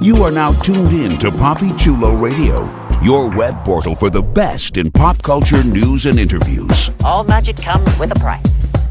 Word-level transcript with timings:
You 0.00 0.22
are 0.22 0.30
now 0.30 0.52
tuned 0.62 0.90
in 0.90 1.18
to 1.18 1.30
Poppy 1.32 1.72
Chulo 1.76 2.14
Radio, 2.14 2.64
your 3.02 3.28
web 3.30 3.64
portal 3.64 3.96
for 3.96 4.10
the 4.10 4.22
best 4.22 4.76
in 4.76 4.92
pop 4.92 5.20
culture 5.22 5.64
news 5.64 6.06
and 6.06 6.18
interviews. 6.18 6.90
All 7.04 7.24
magic 7.24 7.56
comes 7.56 7.98
with 7.98 8.12
a 8.12 8.20
price. 8.20 8.86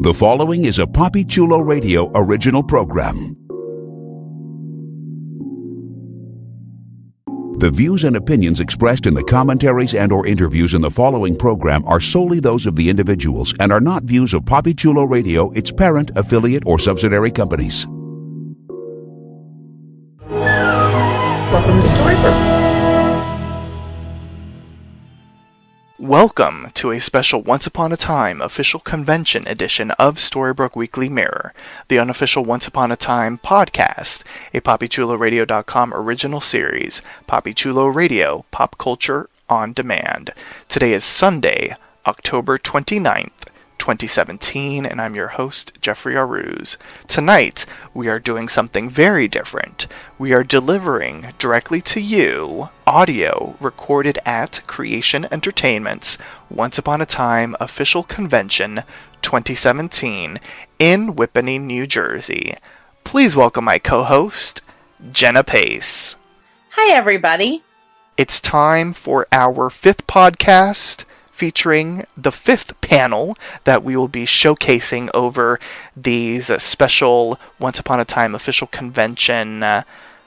The 0.00 0.12
following 0.14 0.66
is 0.66 0.78
a 0.78 0.86
Poppy 0.86 1.24
Chulo 1.24 1.60
Radio 1.60 2.10
original 2.14 2.62
program. 2.62 3.34
The 7.58 7.70
views 7.70 8.04
and 8.04 8.16
opinions 8.16 8.60
expressed 8.60 9.06
in 9.06 9.14
the 9.14 9.24
commentaries 9.24 9.94
and 9.94 10.12
or 10.12 10.26
interviews 10.26 10.74
in 10.74 10.82
the 10.82 10.90
following 10.90 11.34
program 11.34 11.82
are 11.86 12.00
solely 12.00 12.40
those 12.40 12.66
of 12.66 12.76
the 12.76 12.90
individuals 12.90 13.54
and 13.58 13.72
are 13.72 13.80
not 13.80 14.04
views 14.04 14.34
of 14.34 14.44
Poppy 14.44 14.74
Chulo 14.74 15.04
Radio, 15.04 15.50
its 15.52 15.72
parent, 15.72 16.10
affiliate, 16.14 16.64
or 16.66 16.78
subsidiary 16.78 17.30
companies. 17.30 17.86
Welcome 25.98 26.72
to 26.74 26.90
a 26.90 27.00
special 27.00 27.40
Once 27.40 27.66
Upon 27.66 27.90
a 27.90 27.96
Time 27.96 28.42
official 28.42 28.80
convention 28.80 29.48
edition 29.48 29.92
of 29.92 30.16
Storybrooke 30.16 30.76
Weekly 30.76 31.08
Mirror, 31.08 31.54
the 31.88 31.98
unofficial 31.98 32.44
Once 32.44 32.66
Upon 32.66 32.92
a 32.92 32.96
Time 32.96 33.38
podcast, 33.38 34.22
a 34.52 34.60
PoppyChuloRadio.com 34.60 35.94
original 35.94 36.42
series, 36.42 37.00
Poppy 37.26 37.54
Chulo 37.54 37.86
Radio, 37.86 38.44
Pop 38.50 38.76
Culture 38.76 39.30
on 39.48 39.72
Demand. 39.72 40.34
Today 40.68 40.92
is 40.92 41.02
Sunday, 41.02 41.74
October 42.06 42.58
29th, 42.58 43.45
2017, 43.86 44.84
and 44.84 45.00
I'm 45.00 45.14
your 45.14 45.28
host, 45.28 45.72
Jeffrey 45.80 46.14
Aruz. 46.14 46.76
Tonight, 47.06 47.64
we 47.94 48.08
are 48.08 48.18
doing 48.18 48.48
something 48.48 48.90
very 48.90 49.28
different. 49.28 49.86
We 50.18 50.32
are 50.32 50.42
delivering 50.42 51.32
directly 51.38 51.80
to 51.82 52.00
you 52.00 52.70
audio 52.84 53.54
recorded 53.60 54.18
at 54.26 54.60
Creation 54.66 55.28
Entertainment's 55.30 56.18
Once 56.50 56.78
Upon 56.78 57.00
a 57.00 57.06
Time 57.06 57.54
official 57.60 58.02
convention 58.02 58.82
2017 59.22 60.40
in 60.80 61.14
Whippany, 61.14 61.60
New 61.60 61.86
Jersey. 61.86 62.54
Please 63.04 63.36
welcome 63.36 63.66
my 63.66 63.78
co 63.78 64.02
host, 64.02 64.62
Jenna 65.12 65.44
Pace. 65.44 66.16
Hi, 66.70 66.92
everybody. 66.92 67.62
It's 68.16 68.40
time 68.40 68.92
for 68.92 69.28
our 69.30 69.70
fifth 69.70 70.08
podcast 70.08 71.04
featuring 71.36 72.06
the 72.16 72.32
fifth 72.32 72.80
panel 72.80 73.36
that 73.64 73.84
we 73.84 73.94
will 73.94 74.08
be 74.08 74.24
showcasing 74.24 75.10
over 75.12 75.60
these 75.94 76.50
special 76.62 77.38
Once 77.60 77.78
Upon 77.78 78.00
a 78.00 78.06
Time 78.06 78.34
official 78.34 78.66
convention 78.66 79.62
uh, 79.62 79.82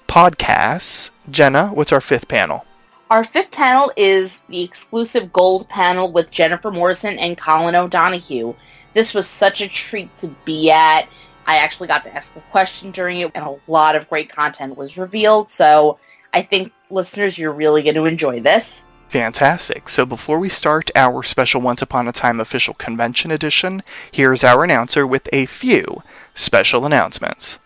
podcasts. 0.07 1.09
Jenna, 1.31 1.69
what's 1.69 1.91
our 1.91 1.99
fifth 1.99 2.27
panel? 2.27 2.63
Our 3.09 3.23
fifth 3.23 3.49
panel 3.49 3.91
is 3.97 4.41
the 4.49 4.61
exclusive 4.61 5.33
gold 5.33 5.67
panel 5.67 6.11
with 6.11 6.29
Jennifer 6.29 6.69
Morrison 6.69 7.17
and 7.17 7.35
Colin 7.35 7.73
O'Donoghue. 7.73 8.53
This 8.93 9.15
was 9.15 9.27
such 9.27 9.61
a 9.61 9.67
treat 9.67 10.15
to 10.17 10.27
be 10.45 10.69
at. 10.69 11.09
I 11.47 11.57
actually 11.57 11.87
got 11.87 12.03
to 12.03 12.15
ask 12.15 12.35
a 12.35 12.41
question 12.51 12.91
during 12.91 13.21
it, 13.21 13.31
and 13.33 13.43
a 13.43 13.55
lot 13.67 13.95
of 13.95 14.07
great 14.09 14.29
content 14.29 14.77
was 14.77 14.95
revealed. 14.95 15.49
So 15.49 15.97
I 16.35 16.43
think 16.43 16.71
listeners, 16.91 17.35
you're 17.35 17.51
really 17.51 17.81
going 17.81 17.95
to 17.95 18.05
enjoy 18.05 18.41
this. 18.41 18.85
Fantastic. 19.09 19.89
So 19.89 20.05
before 20.05 20.37
we 20.37 20.49
start 20.49 20.91
our 20.95 21.23
special 21.23 21.61
Once 21.61 21.81
Upon 21.81 22.07
a 22.07 22.11
Time 22.11 22.39
official 22.39 22.75
convention 22.75 23.31
edition, 23.31 23.81
here's 24.11 24.43
our 24.43 24.63
announcer 24.63 25.05
with 25.07 25.27
a 25.33 25.47
few 25.47 26.03
special 26.35 26.85
announcements. 26.85 27.57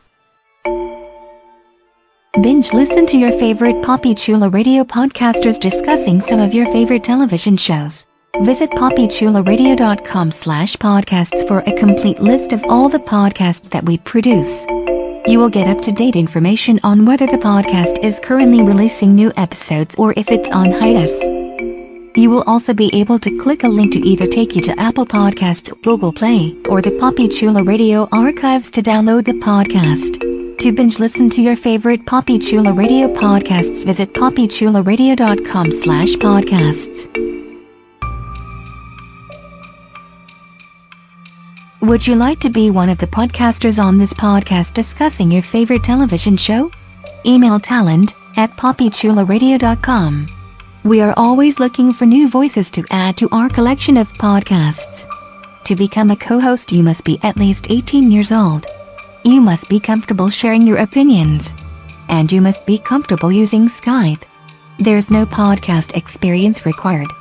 Binge 2.41 2.73
listen 2.73 3.05
to 3.07 3.17
your 3.17 3.31
favorite 3.37 3.83
Poppy 3.83 4.15
Chulo 4.15 4.49
radio 4.49 4.83
podcasters 4.83 5.59
discussing 5.59 6.21
some 6.21 6.39
of 6.39 6.53
your 6.53 6.65
favorite 6.67 7.03
television 7.03 7.57
shows. 7.57 8.05
Visit 8.41 8.71
poppychuloradio.com 8.71 10.31
slash 10.31 10.75
podcasts 10.77 11.47
for 11.47 11.59
a 11.59 11.73
complete 11.73 12.19
list 12.19 12.53
of 12.53 12.63
all 12.69 12.89
the 12.89 12.99
podcasts 12.99 13.69
that 13.69 13.83
we 13.83 13.99
produce. 13.99 14.65
You 15.25 15.39
will 15.39 15.49
get 15.49 15.67
up-to-date 15.67 16.15
information 16.15 16.79
on 16.83 17.05
whether 17.05 17.25
the 17.25 17.37
podcast 17.37 18.03
is 18.03 18.19
currently 18.19 18.61
releasing 18.61 19.15
new 19.15 19.31
episodes 19.37 19.95
or 19.97 20.13
if 20.17 20.29
it's 20.29 20.49
on 20.51 20.69
hiatus. 20.71 21.21
You 22.15 22.29
will 22.29 22.43
also 22.45 22.73
be 22.73 22.93
able 22.93 23.17
to 23.19 23.31
click 23.37 23.63
a 23.63 23.67
link 23.67 23.93
to 23.93 23.99
either 23.99 24.27
take 24.27 24.55
you 24.55 24.61
to 24.63 24.79
Apple 24.79 25.05
Podcasts, 25.05 25.71
Google 25.81 26.11
Play, 26.11 26.55
or 26.67 26.81
the 26.81 26.91
Poppy 26.91 27.27
Chulo 27.27 27.63
Radio 27.63 28.07
archives 28.11 28.69
to 28.71 28.81
download 28.81 29.25
the 29.25 29.33
podcast. 29.33 30.19
To 30.59 30.71
binge 30.71 30.99
listen 30.99 31.29
to 31.31 31.41
your 31.41 31.55
favorite 31.55 32.05
Poppy 32.05 32.37
Chulo 32.37 32.73
Radio 32.73 33.07
podcasts, 33.07 33.85
visit 33.85 34.13
poppychuloradio.com 34.13 35.71
slash 35.71 36.09
podcasts. 36.15 37.32
Would 41.83 42.07
you 42.07 42.15
like 42.15 42.39
to 42.39 42.49
be 42.49 42.71
one 42.71 42.87
of 42.87 42.97
the 42.97 43.07
podcasters 43.07 43.77
on 43.77 43.97
this 43.97 44.13
podcast 44.13 44.73
discussing 44.73 45.29
your 45.29 45.41
favorite 45.41 45.83
television 45.83 46.37
show? 46.37 46.71
Email 47.25 47.59
talent 47.59 48.15
at 48.37 48.55
poppychuloradio.com. 48.55 50.29
We 50.85 51.01
are 51.01 51.13
always 51.17 51.59
looking 51.59 51.91
for 51.91 52.05
new 52.05 52.29
voices 52.29 52.69
to 52.71 52.85
add 52.89 53.17
to 53.17 53.27
our 53.33 53.49
collection 53.49 53.97
of 53.97 54.07
podcasts. 54.13 55.05
To 55.65 55.75
become 55.75 56.09
a 56.09 56.15
co-host 56.15 56.71
you 56.71 56.83
must 56.83 57.03
be 57.03 57.19
at 57.21 57.35
least 57.35 57.67
18 57.69 58.09
years 58.09 58.31
old. 58.31 58.65
You 59.25 59.41
must 59.41 59.67
be 59.67 59.81
comfortable 59.81 60.29
sharing 60.29 60.65
your 60.65 60.77
opinions. 60.77 61.53
And 62.07 62.31
you 62.31 62.39
must 62.39 62.65
be 62.65 62.77
comfortable 62.77 63.29
using 63.29 63.67
Skype. 63.67 64.23
There's 64.79 65.11
no 65.11 65.25
podcast 65.25 65.97
experience 65.97 66.65
required. 66.65 67.11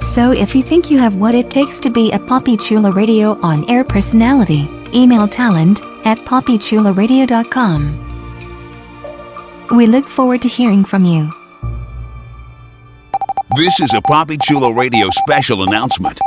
So 0.00 0.32
if 0.32 0.54
you 0.54 0.62
think 0.62 0.90
you 0.90 0.98
have 0.98 1.16
what 1.16 1.34
it 1.34 1.50
takes 1.50 1.80
to 1.80 1.90
be 1.90 2.12
a 2.12 2.18
Poppy 2.18 2.56
Chulo 2.56 2.92
Radio 2.92 3.40
on-air 3.42 3.84
personality, 3.84 4.68
email 4.94 5.26
talent 5.28 5.82
at 6.04 6.18
poppychuloradio.com. 6.18 8.02
We 9.76 9.86
look 9.86 10.08
forward 10.08 10.42
to 10.42 10.48
hearing 10.48 10.84
from 10.84 11.04
you. 11.04 11.32
This 13.56 13.80
is 13.80 13.92
a 13.94 14.02
Poppy 14.02 14.38
Chulo 14.38 14.70
Radio 14.70 15.08
special 15.10 15.64
announcement. 15.64 16.20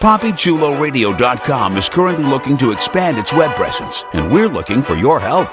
PoppyChuloRadio.com 0.00 1.76
is 1.76 1.88
currently 1.88 2.24
looking 2.24 2.56
to 2.58 2.70
expand 2.70 3.18
its 3.18 3.32
web 3.32 3.56
presence, 3.56 4.04
and 4.12 4.30
we're 4.30 4.48
looking 4.48 4.80
for 4.80 4.94
your 4.94 5.18
help. 5.18 5.52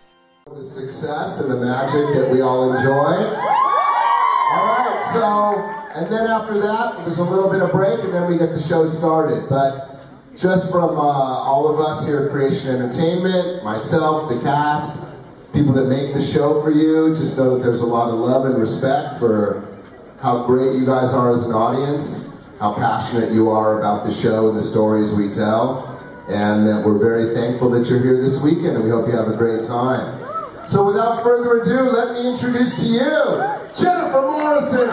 The 0.53 0.69
success 0.69 1.39
and 1.39 1.49
the 1.49 1.65
magic 1.65 2.13
that 2.13 2.29
we 2.29 2.41
all 2.41 2.73
enjoy. 2.73 2.91
All 2.91 4.65
right, 4.67 5.09
so, 5.13 5.55
and 5.95 6.11
then 6.11 6.27
after 6.27 6.59
that, 6.59 7.05
there's 7.05 7.19
a 7.19 7.23
little 7.23 7.49
bit 7.49 7.61
of 7.61 7.71
break, 7.71 8.03
and 8.03 8.13
then 8.13 8.29
we 8.29 8.37
get 8.37 8.49
the 8.49 8.59
show 8.59 8.85
started. 8.85 9.47
But 9.47 10.01
just 10.35 10.69
from 10.69 10.89
uh, 10.97 11.01
all 11.01 11.73
of 11.73 11.79
us 11.79 12.05
here 12.05 12.25
at 12.25 12.31
Creation 12.31 12.67
Entertainment, 12.67 13.63
myself, 13.63 14.27
the 14.27 14.41
cast, 14.41 15.07
people 15.53 15.71
that 15.71 15.87
make 15.87 16.13
the 16.13 16.21
show 16.21 16.61
for 16.61 16.69
you, 16.69 17.15
just 17.15 17.37
know 17.37 17.55
that 17.55 17.63
there's 17.63 17.81
a 17.81 17.85
lot 17.85 18.09
of 18.09 18.15
love 18.15 18.45
and 18.45 18.59
respect 18.59 19.19
for 19.19 19.65
how 20.21 20.45
great 20.45 20.75
you 20.75 20.85
guys 20.85 21.13
are 21.13 21.33
as 21.33 21.43
an 21.43 21.53
audience, 21.53 22.45
how 22.59 22.73
passionate 22.73 23.31
you 23.31 23.49
are 23.49 23.79
about 23.79 24.05
the 24.05 24.13
show 24.13 24.49
and 24.49 24.57
the 24.57 24.63
stories 24.63 25.13
we 25.13 25.29
tell, 25.29 25.97
and 26.27 26.67
that 26.67 26.85
we're 26.85 26.99
very 26.99 27.33
thankful 27.33 27.69
that 27.69 27.89
you're 27.89 28.03
here 28.03 28.21
this 28.21 28.41
weekend, 28.41 28.75
and 28.75 28.83
we 28.83 28.89
hope 28.89 29.07
you 29.07 29.15
have 29.15 29.29
a 29.29 29.37
great 29.37 29.63
time. 29.63 30.20
So 30.71 30.85
without 30.85 31.21
further 31.21 31.59
ado, 31.59 31.81
let 31.81 32.13
me 32.13 32.29
introduce 32.29 32.79
to 32.79 32.85
you 32.85 33.43
Jennifer 33.77 34.21
Morrison. 34.21 34.89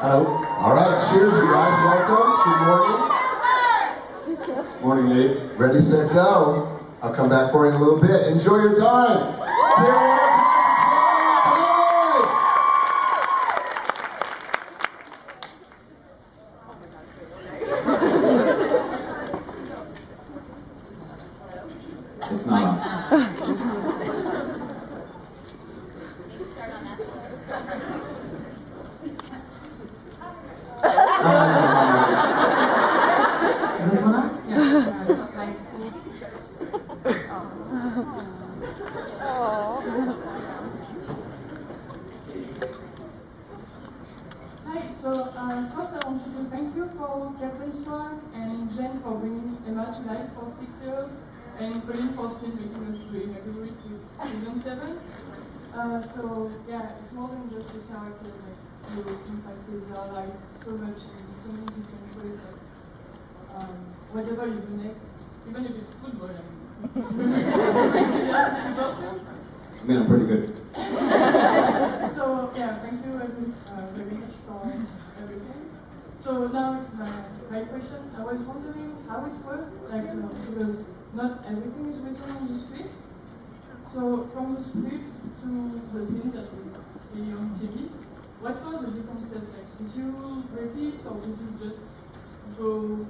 Hello. 0.00 0.42
All 0.58 0.74
right, 0.74 1.08
cheers, 1.12 1.34
you 1.36 1.52
guys. 1.52 1.84
Welcome. 1.86 2.30
Good 2.42 2.60
morning. 2.66 2.98
Morning, 4.82 5.06
Lee. 5.14 5.38
Ready, 5.56 5.80
set, 5.82 6.12
go. 6.12 6.80
I'll 7.00 7.14
come 7.14 7.28
back 7.28 7.52
for 7.52 7.66
you 7.66 7.70
in 7.76 7.80
a 7.80 7.84
little 7.84 8.00
bit. 8.00 8.26
Enjoy 8.26 8.56
your 8.56 8.74
time. 8.74 9.36
Say 9.78 9.86
it 9.86 9.94
one 9.94 10.06
more 10.08 10.18
time, 10.18 10.26
John 10.26 10.40
Conley. 11.46 12.26
It's 22.32 22.46
not 22.46 22.62
on. 22.62 23.80
Is 33.80 33.90
this 33.90 34.02
one 34.02 34.14
on? 34.14 34.44
Yeah. 34.48 35.28
Nice. 35.34 35.56
Hi, 44.66 44.78
so 44.94 45.10
uh, 45.10 45.70
first 45.74 45.92
I 45.92 45.98
want 46.06 46.22
to 46.24 46.30
thank 46.50 46.76
you 46.76 46.88
for 46.96 47.34
Captain 47.40 47.72
Strong 47.72 48.20
and 48.34 48.70
Jen 48.76 49.00
for 49.02 49.18
bringing 49.18 49.58
Emma 49.66 49.86
to 49.86 50.00
life 50.12 50.28
for 50.38 50.46
six 50.46 50.80
years 50.84 51.10
and 51.58 51.82
Colin 51.86 52.08
for 52.14 52.28
still 52.28 52.54
making 52.54 52.86
us 52.86 52.98
doing 53.10 53.34
every 53.36 53.52
week 53.62 53.74
with 53.88 54.00
season 54.22 54.60
seven. 54.62 54.98
Uh, 55.74 56.00
so 56.00 56.50
yeah, 56.68 56.90
it's 57.00 57.12
more 57.12 57.28
than 57.28 57.50
just 57.50 57.72
the 57.72 57.80
characters 57.92 58.42
that 58.44 58.56
you 58.96 59.02
impacted 59.28 59.88
their 59.92 60.06
lives 60.12 60.42
so 60.64 60.70
much 60.72 60.98
in 60.98 61.32
so 61.32 61.48
many 61.52 61.66
different 61.66 62.16
ways 62.22 62.38
that 62.40 63.56
um, 63.56 63.76
whatever 64.12 64.46
you 64.46 64.60
do 64.60 64.76
next, 64.82 65.02
even 65.48 65.64
if 65.66 65.72
it's 65.76 65.92
football, 65.94 66.30
I 66.30 67.12
mean, 67.12 67.30
yeah, 67.38 67.60
support 67.60 67.94
you. 67.94 68.26
I 68.40 69.84
mean, 69.84 69.96
I'm 69.98 70.06
pretty 70.06 70.26
good. 70.26 70.56
So 72.16 72.52
yeah, 72.56 72.74
thank 72.80 73.04
you 73.04 73.12
very, 73.12 73.32
uh, 73.68 73.86
very 73.92 74.16
much 74.16 74.36
for 74.46 74.60
everything. 75.22 75.70
So 76.18 76.48
now 76.48 76.84
my, 76.96 77.10
my 77.50 77.64
question, 77.64 78.10
I 78.16 78.22
was 78.24 78.40
wondering 78.40 78.96
how 79.08 79.24
it 79.24 79.32
worked, 79.44 79.72
like 79.90 80.08
uh, 80.08 80.28
because 80.48 80.84
not 81.14 81.44
everything 81.46 81.88
is 81.90 81.98
written 81.98 82.30
on 82.36 82.48
the 82.52 82.58
script. 82.58 82.96
So 83.92 84.28
from 84.32 84.54
the 84.54 84.62
script 84.62 85.08
to 85.42 85.80
the 85.92 86.04
scenes 86.04 86.34
that 86.34 86.48
we 86.52 86.64
see 87.00 87.32
on 87.32 87.50
TV, 87.52 87.88
what 88.40 88.56
was 88.64 88.80
the 88.84 88.90
different 88.92 89.20
steps 89.20 89.50
like? 89.52 89.68
Did 89.78 89.90
you 90.00 90.44
repeat 90.52 91.00
or 91.04 91.20
did 91.20 91.36
you 91.40 91.50
just 91.60 91.80
go 92.58 93.04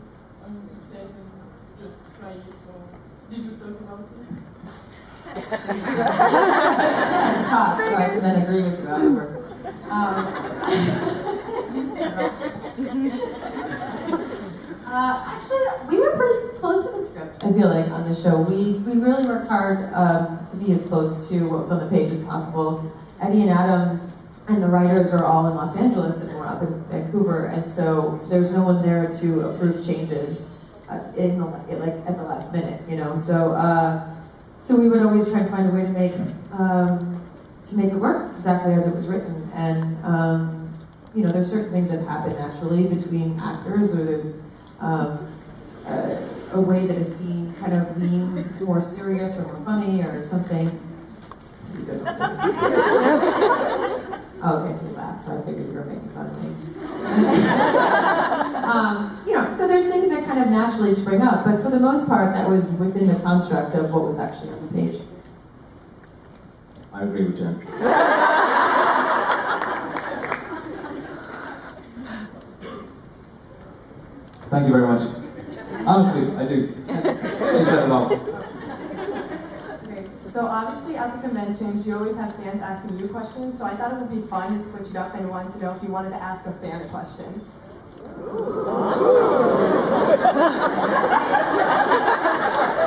on 0.44 0.68
the 0.74 0.80
set 0.80 1.06
and 1.06 1.30
just 1.82 1.98
try 2.18 2.32
it 2.32 2.58
or 2.70 2.82
did 3.30 3.44
you 3.44 3.52
talk 3.58 3.78
about 3.80 4.06
it? 4.10 4.49
Talk, 5.30 5.38
so 7.78 7.94
I 7.94 8.08
can 8.08 8.18
then 8.20 8.42
agree 8.42 8.62
with 8.62 8.80
you 8.80 8.88
afterwards. 8.88 9.38
Um, 9.90 10.26
uh, 14.86 15.22
actually, 15.26 15.66
we 15.88 15.98
were 16.00 16.16
pretty 16.16 16.58
close 16.58 16.84
to 16.86 16.92
the 16.92 17.00
script. 17.00 17.44
I 17.44 17.52
feel 17.52 17.68
like 17.68 17.88
on 17.90 18.08
the 18.08 18.14
show, 18.20 18.38
we 18.38 18.72
we 18.72 18.98
really 18.98 19.26
worked 19.26 19.46
hard 19.46 19.92
um, 19.94 20.44
to 20.50 20.56
be 20.56 20.72
as 20.72 20.82
close 20.82 21.28
to 21.28 21.48
what 21.48 21.60
was 21.62 21.72
on 21.72 21.84
the 21.84 21.90
page 21.90 22.10
as 22.12 22.22
possible. 22.22 22.90
Eddie 23.20 23.42
and 23.42 23.50
Adam 23.50 24.00
and 24.48 24.62
the 24.62 24.68
writers 24.68 25.12
are 25.12 25.24
all 25.24 25.46
in 25.46 25.54
Los 25.54 25.76
Angeles, 25.76 26.24
and 26.24 26.34
we're 26.34 26.46
up 26.46 26.62
in 26.62 26.82
Vancouver, 26.84 27.46
and 27.46 27.66
so 27.66 28.20
there's 28.28 28.52
no 28.52 28.64
one 28.64 28.82
there 28.82 29.12
to 29.20 29.50
approve 29.50 29.84
changes 29.86 30.58
uh, 30.88 31.00
in 31.16 31.38
the, 31.38 31.46
like 31.46 31.94
at 32.06 32.16
the 32.16 32.24
last 32.24 32.52
minute, 32.52 32.80
you 32.88 32.96
know. 32.96 33.14
So. 33.14 33.52
Uh, 33.52 34.06
so 34.60 34.76
we 34.76 34.88
would 34.88 35.02
always 35.02 35.28
try 35.28 35.40
and 35.40 35.50
find 35.50 35.66
a 35.68 35.70
way 35.70 35.82
to 35.82 35.88
make 35.88 36.12
um, 36.52 37.20
to 37.68 37.76
make 37.76 37.92
it 37.92 37.96
work 37.96 38.30
exactly 38.36 38.74
as 38.74 38.86
it 38.86 38.94
was 38.94 39.06
written. 39.06 39.50
And 39.54 40.04
um, 40.04 40.72
you 41.14 41.22
know, 41.22 41.32
there's 41.32 41.50
certain 41.50 41.70
things 41.72 41.90
that 41.90 42.04
happen 42.06 42.32
naturally 42.34 42.84
between 42.86 43.38
actors, 43.40 43.98
or 43.98 44.04
there's 44.04 44.44
um, 44.80 45.26
a, 45.86 46.18
a 46.52 46.60
way 46.60 46.86
that 46.86 46.98
a 46.98 47.04
scene 47.04 47.52
kind 47.54 47.72
of 47.74 47.96
leans 48.00 48.60
more 48.60 48.80
serious 48.80 49.38
or 49.38 49.42
more 49.44 49.60
funny 49.64 50.02
or 50.02 50.22
something. 50.22 50.70
Oh, 54.42 54.56
okay, 54.64 54.74
you 54.86 54.92
laughed, 54.96 55.20
so 55.20 55.38
I 55.38 55.42
figured 55.44 55.66
you 55.66 55.74
were 55.74 55.84
making 55.84 56.08
fun 56.10 56.24
of 56.24 56.42
me. 56.42 56.48
um, 58.70 59.22
you 59.26 59.32
know, 59.32 59.48
so 59.48 59.66
there's 59.66 59.86
things 59.86 60.08
that 60.10 60.24
kind 60.26 60.40
of 60.42 60.48
naturally 60.48 60.92
spring 60.92 61.22
up, 61.22 61.44
but 61.44 61.62
for 61.62 61.70
the 61.70 61.80
most 61.80 62.08
part, 62.08 62.32
that 62.34 62.48
was 62.48 62.72
within 62.74 63.08
the 63.08 63.18
construct 63.20 63.74
of 63.74 63.90
what 63.90 64.04
was 64.04 64.18
actually 64.18 64.50
on 64.50 64.66
the 64.68 64.72
page. 64.74 65.02
I 66.92 67.02
agree 67.02 67.24
with 67.24 67.38
Jen. 67.38 67.60
Thank 74.50 74.66
you 74.66 74.72
very 74.72 74.86
much. 74.86 75.02
Honestly, 75.86 76.36
I 76.36 76.44
do. 76.44 76.74
She 77.56 77.64
said 77.64 77.84
it 77.84 77.90
all. 77.90 78.12
Okay, 79.84 80.06
so 80.28 80.46
obviously 80.46 80.96
at 80.96 81.14
the 81.14 81.28
conventions, 81.28 81.86
you 81.86 81.96
always 81.96 82.16
have 82.16 82.34
fans 82.36 82.60
asking 82.60 82.98
you 82.98 83.08
questions, 83.08 83.56
so 83.56 83.64
I 83.64 83.76
thought 83.76 83.92
it 83.92 83.98
would 83.98 84.10
be 84.10 84.26
fun 84.28 84.52
to 84.52 84.60
switch 84.60 84.90
it 84.90 84.96
up 84.96 85.14
and 85.14 85.28
wanted 85.30 85.52
to 85.52 85.58
know 85.60 85.74
if 85.74 85.82
you 85.82 85.88
wanted 85.88 86.10
to 86.10 86.16
ask 86.16 86.46
a 86.46 86.52
fan 86.52 86.82
a 86.82 86.88
question. 86.88 87.44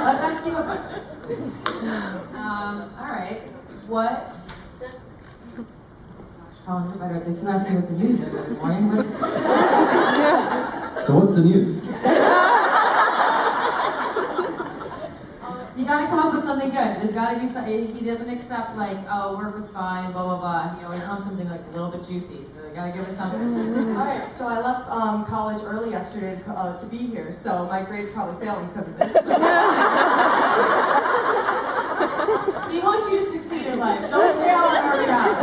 Let's 0.04 0.24
ask 0.24 0.46
you 0.46 0.58
a 0.58 0.64
question. 0.64 1.02
Um, 2.36 2.90
all 3.00 3.08
right. 3.08 3.42
What? 3.88 4.36
Colin, 6.66 6.90
you're 6.90 6.98
better 6.98 7.16
at 7.16 7.26
this. 7.26 7.42
You 7.42 7.50
asked 7.50 7.70
me 7.70 7.76
what 7.76 7.88
the 7.88 7.94
news 7.96 8.20
is 8.22 8.34
every 8.34 8.56
morning. 8.56 8.96
What? 8.96 9.06
So 11.06 11.20
what's 11.20 11.36
the 11.36 11.42
news? 11.44 11.84
You 15.84 15.90
gotta 15.90 16.08
come 16.08 16.20
up 16.20 16.34
with 16.34 16.46
something 16.46 16.70
good. 16.70 17.02
There's 17.02 17.12
gotta 17.12 17.38
be 17.38 17.46
some. 17.46 17.66
He 17.66 18.06
doesn't 18.06 18.30
accept 18.30 18.78
like, 18.78 18.98
oh, 19.12 19.36
work 19.36 19.54
was 19.54 19.70
fine, 19.70 20.14
blah 20.14 20.24
blah 20.24 20.40
blah. 20.40 20.74
He 20.80 20.86
always 20.86 21.02
wants 21.02 21.28
something 21.28 21.50
like 21.50 21.60
a 21.60 21.72
little 21.72 21.92
bit 21.92 22.08
juicy. 22.08 22.46
So 22.56 22.66
you 22.66 22.74
gotta 22.74 22.94
give 22.94 23.06
us 23.06 23.18
something. 23.18 23.42
All 23.98 24.06
right, 24.06 24.32
so 24.32 24.48
I 24.48 24.62
left 24.62 24.90
um, 24.90 25.26
college 25.26 25.62
early 25.66 25.92
yesterday 25.92 26.42
to, 26.46 26.52
uh, 26.52 26.78
to 26.78 26.86
be 26.86 27.00
here, 27.00 27.34
so 27.34 27.66
my 27.66 27.84
grade's 27.84 28.14
probably 28.14 28.46
failing 28.46 28.70
because 28.70 28.88
of 28.88 28.98
this. 28.98 29.14
we 29.20 29.20
want 32.80 33.12
you 33.12 33.20
to 33.20 33.26
succeed 33.34 33.68
in 33.68 33.78
life. 33.78 34.10
Don't 34.10 34.38
fail 34.42 34.60
on 34.60 34.86
our 34.86 34.98
behalf. 35.00 35.38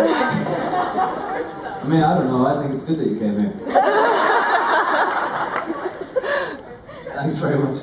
I 1.85 1.87
mean, 1.87 2.01
I 2.01 2.15
don't 2.17 2.29
know. 2.29 2.47
I 2.47 2.63
think 2.63 2.73
it's 2.73 2.85
good 2.85 2.99
that 2.99 3.09
you 3.09 3.19
came 3.19 3.39
here. 3.39 3.53
Thanks 7.15 7.37
very 7.37 7.59
much. 7.59 7.83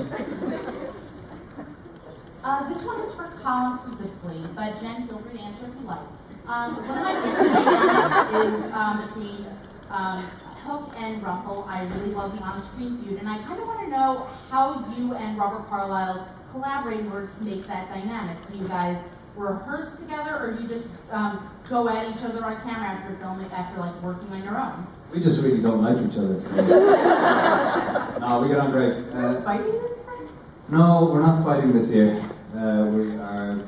Uh, 2.47 2.63
this 2.69 2.81
one 2.81 2.97
is 3.01 3.13
for 3.13 3.25
Colin 3.43 3.77
specifically, 3.77 4.41
but 4.57 4.81
Jen, 4.81 5.07
feel 5.07 5.19
free 5.19 5.37
to 5.37 5.43
answer 5.43 5.65
if 5.67 5.79
you 5.79 5.87
like. 5.87 5.99
Um, 6.47 6.75
one 6.87 6.97
of 6.97 7.03
my 7.03 7.13
favorite 7.21 7.53
dynamics 7.53 8.65
is 8.65 8.71
um, 8.73 9.05
between 9.05 9.45
um, 9.91 10.23
Hook 10.65 10.93
and 10.97 11.21
Rumple. 11.21 11.63
I 11.69 11.83
really 11.83 12.11
love 12.11 12.35
the 12.35 12.43
on-screen 12.43 12.97
feud, 13.03 13.19
and 13.19 13.29
I 13.29 13.37
kind 13.43 13.59
of 13.61 13.67
want 13.67 13.81
to 13.81 13.89
know 13.89 14.27
how 14.49 14.83
you 14.97 15.13
and 15.13 15.37
Robert 15.37 15.69
Carlyle 15.69 16.27
collaborate 16.51 17.01
in 17.01 17.11
order 17.11 17.27
to 17.27 17.43
make 17.43 17.67
that 17.67 17.89
dynamic. 17.89 18.35
Do 18.51 18.57
you 18.57 18.67
guys 18.67 18.97
rehearse 19.35 19.99
together, 19.99 20.35
or 20.35 20.53
do 20.55 20.63
you 20.63 20.67
just 20.67 20.87
um, 21.11 21.47
go 21.69 21.87
at 21.87 22.09
each 22.09 22.23
other 22.23 22.43
on 22.43 22.59
camera 22.61 22.87
after 22.87 23.15
filming, 23.17 23.51
after 23.51 23.79
like 23.79 24.01
working 24.01 24.27
on 24.31 24.43
your 24.43 24.59
own? 24.59 24.87
We 25.13 25.19
just 25.19 25.43
really 25.43 25.61
don't 25.61 25.83
like 25.83 26.03
each 26.11 26.17
other. 26.17 26.39
So. 26.39 26.55
no, 28.19 28.41
we 28.41 28.47
get 28.47 28.57
on 28.57 28.71
great. 28.71 29.03
Uh, 29.13 29.39
fighting 29.41 29.71
this 29.71 29.99
year? 30.03 30.29
no, 30.69 31.11
we're 31.13 31.21
not 31.21 31.43
fighting 31.43 31.71
this 31.73 31.93
year. 31.93 32.19
Uh, 32.55 32.85
we 32.85 33.11
are 33.17 33.63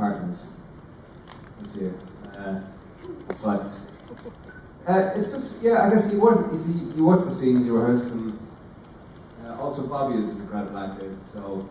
partners 0.00 0.56
this 1.60 1.76
year. 1.76 1.94
Uh, 2.36 2.60
but 3.42 3.70
uh, 4.88 5.12
it's 5.14 5.32
just, 5.32 5.62
yeah, 5.62 5.86
I 5.86 5.90
guess 5.90 6.10
you 6.12 6.20
work, 6.20 6.50
you 6.50 6.56
see, 6.56 6.72
you 6.96 7.04
work 7.04 7.26
the 7.26 7.30
scenes, 7.30 7.66
you 7.66 7.76
rehearse 7.78 8.08
them. 8.08 8.38
Uh, 9.44 9.60
also, 9.60 9.86
Bobby 9.86 10.18
is 10.18 10.30
an 10.30 10.40
incredible 10.40 10.78
actor, 10.78 11.14
so, 11.22 11.68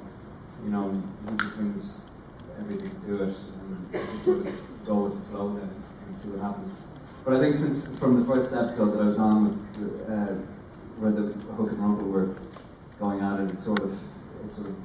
you 0.64 0.70
know, 0.70 1.02
he 1.28 1.38
just 1.38 1.56
brings 1.56 2.06
everything 2.60 2.92
to 3.02 3.24
it 3.24 3.36
and 3.62 3.92
just 4.12 4.26
sort 4.26 4.46
of 4.46 4.86
go 4.86 4.96
with 5.06 5.16
the 5.16 5.32
flow 5.32 5.50
then 5.56 5.70
and 6.08 6.18
see 6.18 6.30
what 6.30 6.42
happens. 6.42 6.82
But 7.26 7.34
I 7.34 7.40
think 7.40 7.56
since 7.56 7.98
from 8.00 8.20
the 8.20 8.26
first 8.26 8.54
episode 8.54 8.92
that 8.94 9.02
I 9.02 9.06
was 9.06 9.20
on 9.20 9.68
with, 9.74 10.10
uh, 10.10 10.36
where 11.00 11.12
the 11.12 11.34
Hook 11.56 11.72
and 11.72 11.80
Rumple 11.80 12.08
were 12.08 12.36
going 13.00 13.22
at 13.22 13.40
it, 13.40 13.50
it 13.54 13.60
sort 13.60 13.82
of, 13.82 13.92
it 14.46 14.54
sort 14.54 14.68
of 14.68 14.76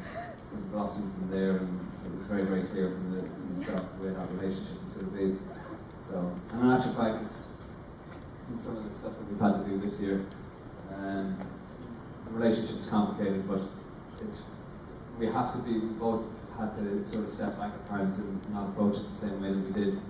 was 0.52 0.62
blossomed 0.72 1.12
from 1.14 1.30
there 1.30 1.56
and 1.58 1.80
it 2.04 2.14
was 2.14 2.24
very, 2.24 2.42
very 2.42 2.62
clear 2.64 2.90
from 2.90 3.14
the, 3.14 3.22
from 3.22 3.54
the 3.56 3.64
start 3.64 3.98
the 3.98 4.06
way 4.06 4.14
that 4.14 4.30
relationship 4.32 4.82
was 4.84 4.92
going 4.94 5.10
to 5.10 5.16
be. 5.16 5.38
So, 6.00 6.38
and 6.52 6.62
in 6.62 6.70
actual 6.70 6.92
fact, 6.92 7.24
it's, 7.24 7.58
it's 8.54 8.64
some 8.64 8.76
of 8.76 8.84
the 8.84 8.90
stuff 8.90 9.12
that 9.18 9.30
we've 9.30 9.40
had 9.40 9.64
to 9.64 9.70
do 9.70 9.80
this 9.80 10.00
year. 10.00 10.26
Um, 10.94 11.38
the 12.26 12.32
relationship 12.32 12.80
is 12.80 12.86
complicated, 12.86 13.48
but 13.48 13.60
it's 14.20 14.44
we 15.18 15.26
have 15.26 15.52
to 15.52 15.58
be 15.58 15.72
we 15.72 15.88
both 15.94 16.24
had 16.58 16.74
to 16.74 17.04
sort 17.04 17.24
of 17.24 17.30
step 17.30 17.58
back 17.58 17.72
at 17.72 17.86
times 17.86 18.18
and 18.18 18.52
not 18.52 18.68
approach 18.68 18.96
it 18.96 19.08
the 19.10 19.16
same 19.16 19.40
way 19.40 19.48
that 19.48 19.58
we 19.58 19.84
did 19.84 20.00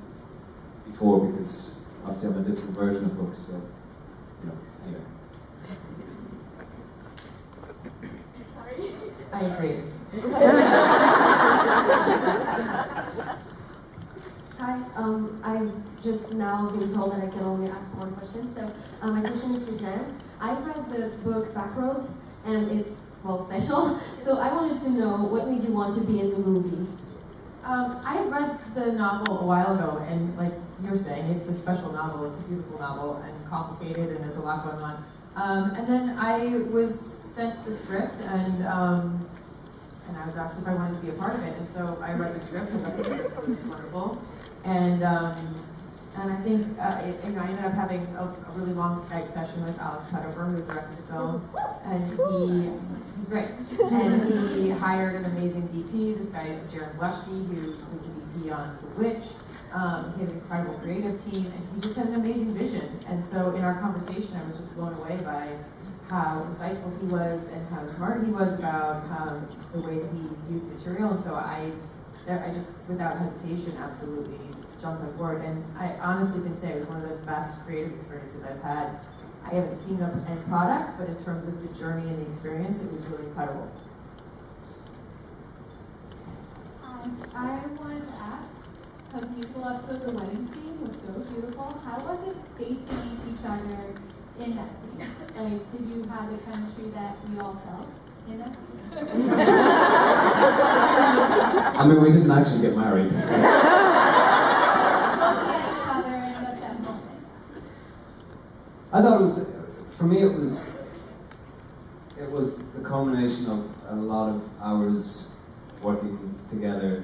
before 0.87 1.27
because 1.27 1.85
obviously 2.05 2.31
I'm 2.31 2.39
a 2.39 2.43
different 2.49 2.77
version 2.77 3.05
of 3.05 3.17
books, 3.17 3.39
so 3.39 3.53
you 4.43 4.49
know, 4.49 4.57
anyway. 4.87 5.01
I 9.33 9.41
agree. 9.41 9.83
Hi, 14.59 14.81
um, 14.97 15.41
I've 15.43 15.73
just 16.05 16.33
now 16.33 16.71
been 16.71 16.95
told 16.95 17.13
that 17.13 17.25
I 17.25 17.29
can 17.29 17.43
only 17.43 17.69
ask 17.69 17.93
one 17.97 18.13
question, 18.15 18.49
so 18.49 18.73
uh, 19.03 19.11
my 19.11 19.21
question 19.21 19.57
is 19.57 19.65
for 19.65 19.77
Jen. 19.77 20.21
I've 20.41 20.65
read 20.65 20.89
the 20.91 21.09
book 21.25 21.53
Backroads, 21.53 22.13
and 22.45 22.71
it's, 22.71 23.01
well, 23.25 23.45
special, 23.45 24.01
so 24.25 24.39
I 24.39 24.55
wanted 24.55 24.81
to 24.83 24.91
know 24.91 25.17
what 25.17 25.49
made 25.49 25.65
you 25.65 25.73
want 25.73 25.95
to 25.97 26.01
be 26.03 26.21
in 26.21 26.31
the 26.31 26.39
movie? 26.39 26.87
Um, 27.65 28.01
I 28.05 28.23
read 28.25 28.57
the 28.75 28.93
novel 28.93 29.41
a 29.41 29.45
while 29.45 29.75
ago, 29.75 29.99
and 30.09 30.37
like 30.37 30.53
you're 30.83 30.99
saying, 30.99 31.31
it's 31.31 31.49
a 31.49 31.55
special 31.55 31.93
novel. 31.93 32.27
It's 32.27 32.39
a 32.41 32.45
beautiful 32.45 32.79
novel 32.79 33.17
and 33.25 33.51
complicated, 33.51 34.11
and 34.11 34.23
there's 34.23 34.37
a 34.37 34.43
lot 34.43 34.65
going 34.65 34.81
on. 34.81 35.05
Um, 35.35 35.71
and 35.75 35.89
then 35.89 36.19
I 36.19 36.59
was 36.71 36.95
sent 37.01 37.65
the 37.65 37.73
script, 37.73 38.21
and 38.21 38.67
um, 38.67 39.29
and 40.15 40.23
I 40.23 40.27
was 40.27 40.37
asked 40.37 40.61
if 40.61 40.69
I 40.69 40.75
wanted 40.75 41.01
to 41.01 41.03
be 41.03 41.11
a 41.11 41.19
part 41.19 41.35
of 41.35 41.43
it. 41.45 41.57
And 41.59 41.69
so 41.69 41.99
I 42.01 42.13
read 42.13 42.35
the 42.35 42.41
script, 42.41 42.71
and 42.71 42.85
the 42.85 43.05
script 43.05 43.49
was 43.49 43.61
wonderful. 43.63 44.23
And 44.65 45.03
um, 45.03 45.35
and 46.17 46.33
I 46.33 46.37
think 46.43 46.79
uh, 46.81 47.03
it, 47.05 47.35
know, 47.35 47.43
I 47.43 47.49
ended 47.49 47.65
up 47.65 47.73
having 47.73 48.07
a, 48.17 48.23
a 48.23 48.53
really 48.55 48.73
long 48.73 48.97
Skype 48.97 49.29
session 49.29 49.65
with 49.65 49.79
Alex 49.81 50.09
Pettyfer, 50.09 50.47
who 50.47 50.63
directed 50.63 50.97
the 50.97 51.13
film, 51.13 51.51
and 51.85 52.05
he 52.07 52.71
he's 53.17 53.29
great. 53.29 53.49
And 53.91 54.51
he 54.51 54.71
hired 54.71 55.17
an 55.17 55.25
amazing 55.25 55.69
DP, 55.69 56.17
this 56.17 56.31
guy 56.31 56.59
Jarin 56.71 56.97
Blaschke, 56.97 57.27
who 57.27 57.73
was 57.91 58.01
the 58.01 58.49
DP 58.49 58.57
on 58.57 58.79
The 58.81 59.03
Witch. 59.03 59.25
Um, 59.73 60.15
he 60.15 60.21
had 60.21 60.31
an 60.31 60.37
incredible 60.37 60.75
creative 60.75 61.23
team, 61.25 61.47
and 61.47 61.69
he 61.75 61.81
just 61.81 61.97
had 61.97 62.07
an 62.07 62.15
amazing 62.15 62.55
vision. 62.55 62.89
And 63.09 63.25
so 63.25 63.51
in 63.57 63.65
our 63.65 63.81
conversation, 63.81 64.37
I 64.37 64.45
was 64.47 64.57
just 64.57 64.77
blown 64.77 64.95
away 64.95 65.17
by 65.25 65.49
how 66.09 66.47
insightful 66.51 67.01
he 67.01 67.07
was 67.07 67.49
and 67.49 67.67
how 67.69 67.85
smart 67.87 68.25
he 68.25 68.31
was 68.31 68.59
about 68.59 69.05
um, 69.19 69.49
the 69.73 69.81
way 69.81 69.99
that 69.99 70.11
he 70.13 70.21
viewed 70.49 70.65
material. 70.75 71.11
And 71.11 71.21
so 71.21 71.35
I, 71.35 71.71
I 72.29 72.53
just, 72.53 72.87
without 72.89 73.17
hesitation, 73.17 73.77
absolutely 73.79 74.39
jumped 74.81 75.03
on 75.03 75.17
board. 75.17 75.43
And 75.43 75.65
I 75.79 75.95
honestly 76.03 76.43
can 76.43 76.57
say 76.57 76.73
it 76.73 76.77
was 76.77 76.89
one 76.89 77.03
of 77.03 77.09
the 77.09 77.27
best 77.27 77.65
creative 77.65 77.95
experiences 77.95 78.45
I've 78.45 78.63
had. 78.63 79.01
I 79.45 79.55
haven't 79.55 79.79
seen 79.79 79.99
the 79.99 80.07
end 80.07 80.45
product, 80.47 80.99
but 80.99 81.09
in 81.09 81.17
terms 81.25 81.49
of 81.49 81.61
the 81.67 81.79
journey 81.79 82.09
and 82.09 82.19
the 82.19 82.27
experience, 82.27 82.85
it 82.85 82.93
was 82.93 83.03
really 83.07 83.25
incredible. 83.25 83.71
Um, 86.83 87.23
I 87.35 87.61
wanted 87.81 88.07
to 88.09 88.15
ask, 88.15 88.49
because 89.13 89.31
musical 89.31 89.69
episode, 89.69 90.03
the 90.07 90.13
wedding 90.13 90.51
scene 90.53 90.81
was 90.81 90.97
so 90.97 91.33
beautiful. 91.33 91.81
How 91.85 91.99
was 91.99 92.29
it 92.29 92.37
facing 92.59 93.21
each 93.29 93.45
other 93.47 93.95
in 94.41 94.57
that? 94.57 94.84
Like, 95.37 95.73
did 95.73 95.81
you 95.89 96.05
have 96.05 96.31
the 96.31 96.39
chemistry 96.39 96.85
that 96.95 97.17
we 97.29 97.41
all 97.41 97.61
felt 97.67 97.89
in 98.29 98.39
that 98.39 98.55
scene? 98.55 98.81
I 101.77 101.85
mean, 101.89 102.01
we 102.01 102.13
didn't 102.13 102.31
actually 102.31 102.61
get 102.63 102.77
married. 102.77 103.11
Looking 103.13 103.35
at 103.35 103.51
each 105.73 105.89
other 105.89 106.15
and 106.15 106.47
at 106.47 106.61
that 106.61 106.81
moment. 106.81 107.03
I 108.93 109.03
thought 109.03 109.21
it 109.21 109.25
was, 109.25 109.53
for 109.99 110.05
me, 110.05 110.23
it 110.23 110.33
was, 110.39 110.73
it 112.17 112.31
was 112.31 112.69
the 112.71 112.83
culmination 112.83 113.47
of 113.51 113.69
a 113.89 113.97
lot 113.97 114.29
of 114.31 114.43
hours 114.63 115.35
working 115.83 116.35
together 116.49 117.03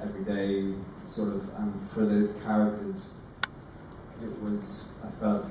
every 0.00 0.22
day, 0.24 0.74
sort 1.06 1.30
of, 1.30 1.48
and 1.58 1.90
for 1.90 2.04
the 2.06 2.28
characters, 2.44 3.14
it 4.22 4.42
was, 4.42 4.98
I 5.04 5.10
felt, 5.20 5.44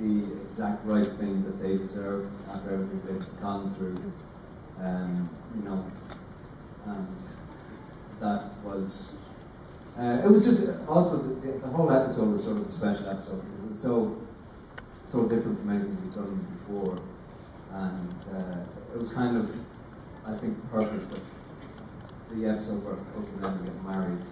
the 0.00 0.40
exact 0.42 0.84
right 0.86 1.06
thing 1.18 1.44
that 1.44 1.62
they 1.62 1.76
deserve 1.76 2.30
after 2.52 2.72
everything 2.72 3.02
they've 3.06 3.40
gone 3.40 3.74
through, 3.74 4.12
um, 4.80 5.28
you 5.54 5.62
know, 5.68 5.84
and 6.86 7.16
that 8.20 8.44
was, 8.64 9.20
uh, 9.98 10.22
it 10.24 10.30
was 10.30 10.44
just 10.44 10.88
also 10.88 11.18
the, 11.18 11.58
the 11.58 11.68
whole 11.68 11.92
episode 11.92 12.32
was 12.32 12.44
sort 12.44 12.56
of 12.56 12.66
a 12.66 12.70
special 12.70 13.08
episode 13.08 13.42
because 13.42 13.64
it 13.64 13.68
was 13.68 13.80
so 13.80 14.16
so 15.04 15.28
different 15.28 15.58
from 15.58 15.70
anything 15.70 15.96
we've 16.04 16.14
done 16.14 16.46
before, 16.52 16.98
and 17.72 18.14
uh, 18.34 18.64
it 18.94 18.98
was 18.98 19.12
kind 19.12 19.36
of 19.36 19.50
I 20.26 20.36
think 20.36 20.56
perfect 20.70 21.10
that 21.10 21.20
the 22.32 22.48
episode 22.48 22.84
where 22.84 22.94
Hook 22.94 23.26
and 23.42 23.64
get 23.64 23.84
married 23.84 24.22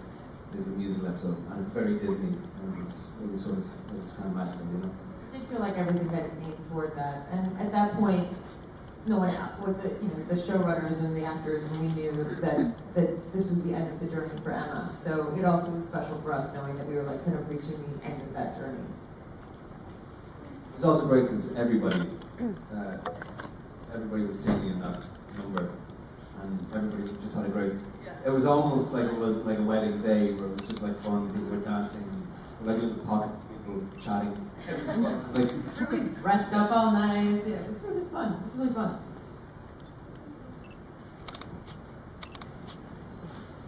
is 0.55 0.65
the 0.67 0.71
musical 0.71 1.09
episode, 1.09 1.37
and 1.51 1.61
it's 1.61 1.71
very 1.71 1.99
Disney, 1.99 2.37
and 2.63 2.79
it 2.79 2.83
was 2.83 3.13
it 3.23 3.31
was 3.31 3.45
sort 3.45 3.59
of 3.59 3.65
it 3.95 4.01
was 4.01 4.13
kind 4.13 4.31
of 4.31 4.37
magical, 4.37 4.67
you 4.67 4.79
know. 4.79 4.91
I 5.29 5.37
did 5.37 5.49
feel 5.49 5.61
like 5.61 5.77
everything 5.77 6.09
had 6.09 6.31
aimed 6.43 6.71
toward 6.71 6.97
that. 6.97 7.27
And 7.33 7.59
at 7.61 7.73
that 7.73 7.95
point, 7.95 8.29
no 9.07 9.19
one, 9.19 9.35
with 9.65 9.83
the, 9.83 9.89
you 10.05 10.13
know, 10.13 10.25
the 10.29 10.35
showrunners 10.35 11.01
and 11.01 11.17
the 11.17 11.25
actors, 11.25 11.65
and 11.65 11.81
we 11.81 11.89
knew 11.89 12.13
that, 12.41 12.75
that 12.95 13.33
this 13.33 13.49
was 13.49 13.63
the 13.63 13.75
end 13.75 13.89
of 13.91 14.01
the 14.01 14.07
journey 14.15 14.39
for 14.43 14.51
Emma. 14.51 14.91
So 14.93 15.35
it 15.39 15.45
also 15.45 15.71
was 15.71 15.87
special 15.87 16.21
for 16.23 16.33
us 16.33 16.55
knowing 16.55 16.77
that 16.77 16.87
we 16.87 16.95
were 16.95 17.05
like 17.05 17.25
kind 17.25 17.39
of 17.39 17.49
reaching 17.49 17.83
the 18.01 18.07
end 18.07 18.21
of 18.21 18.33
that 18.35 18.57
journey. 18.57 18.79
It's 20.75 20.85
also 20.85 21.07
great 21.07 21.23
because 21.23 21.57
everybody, 21.57 22.09
uh, 22.75 22.99
everybody 23.95 24.25
was 24.25 24.39
singing 24.39 24.71
in 24.73 24.81
that 24.81 25.01
number, 25.39 25.71
and 26.43 26.67
everybody 26.75 27.11
just 27.21 27.35
had 27.35 27.47
a 27.47 27.49
great. 27.49 27.73
It 28.27 28.31
was 28.31 28.47
almost 28.47 28.93
like 28.93 29.07
it 29.07 29.17
was 29.17 29.47
like 29.47 29.59
a 29.59 29.63
wedding 29.63 30.03
day 30.03 30.33
where 30.33 30.47
it 30.47 30.61
was 30.61 30.69
just 30.69 30.83
like 30.83 30.97
fun. 31.03 31.33
People 31.33 31.49
were 31.49 31.57
dancing, 31.59 32.05
like 32.63 32.77
little 32.77 32.95
pockets 33.07 33.37
of 33.37 33.49
people 33.49 33.83
chatting. 34.05 34.48
It 34.69 34.81
was 34.81 34.91
fun. 34.91 35.35
Like 35.35 35.51
Everybody's 35.81 36.09
dressed 36.17 36.53
up 36.53 36.71
all 36.71 36.93
nice. 36.93 37.47
Yeah, 37.47 37.55
it 37.57 37.67
was, 37.69 37.83
it 37.83 37.95
was 37.95 38.09
fun. 38.09 38.33
It 38.35 38.43
was 38.45 38.55
really 38.55 38.75
fun. 38.75 39.01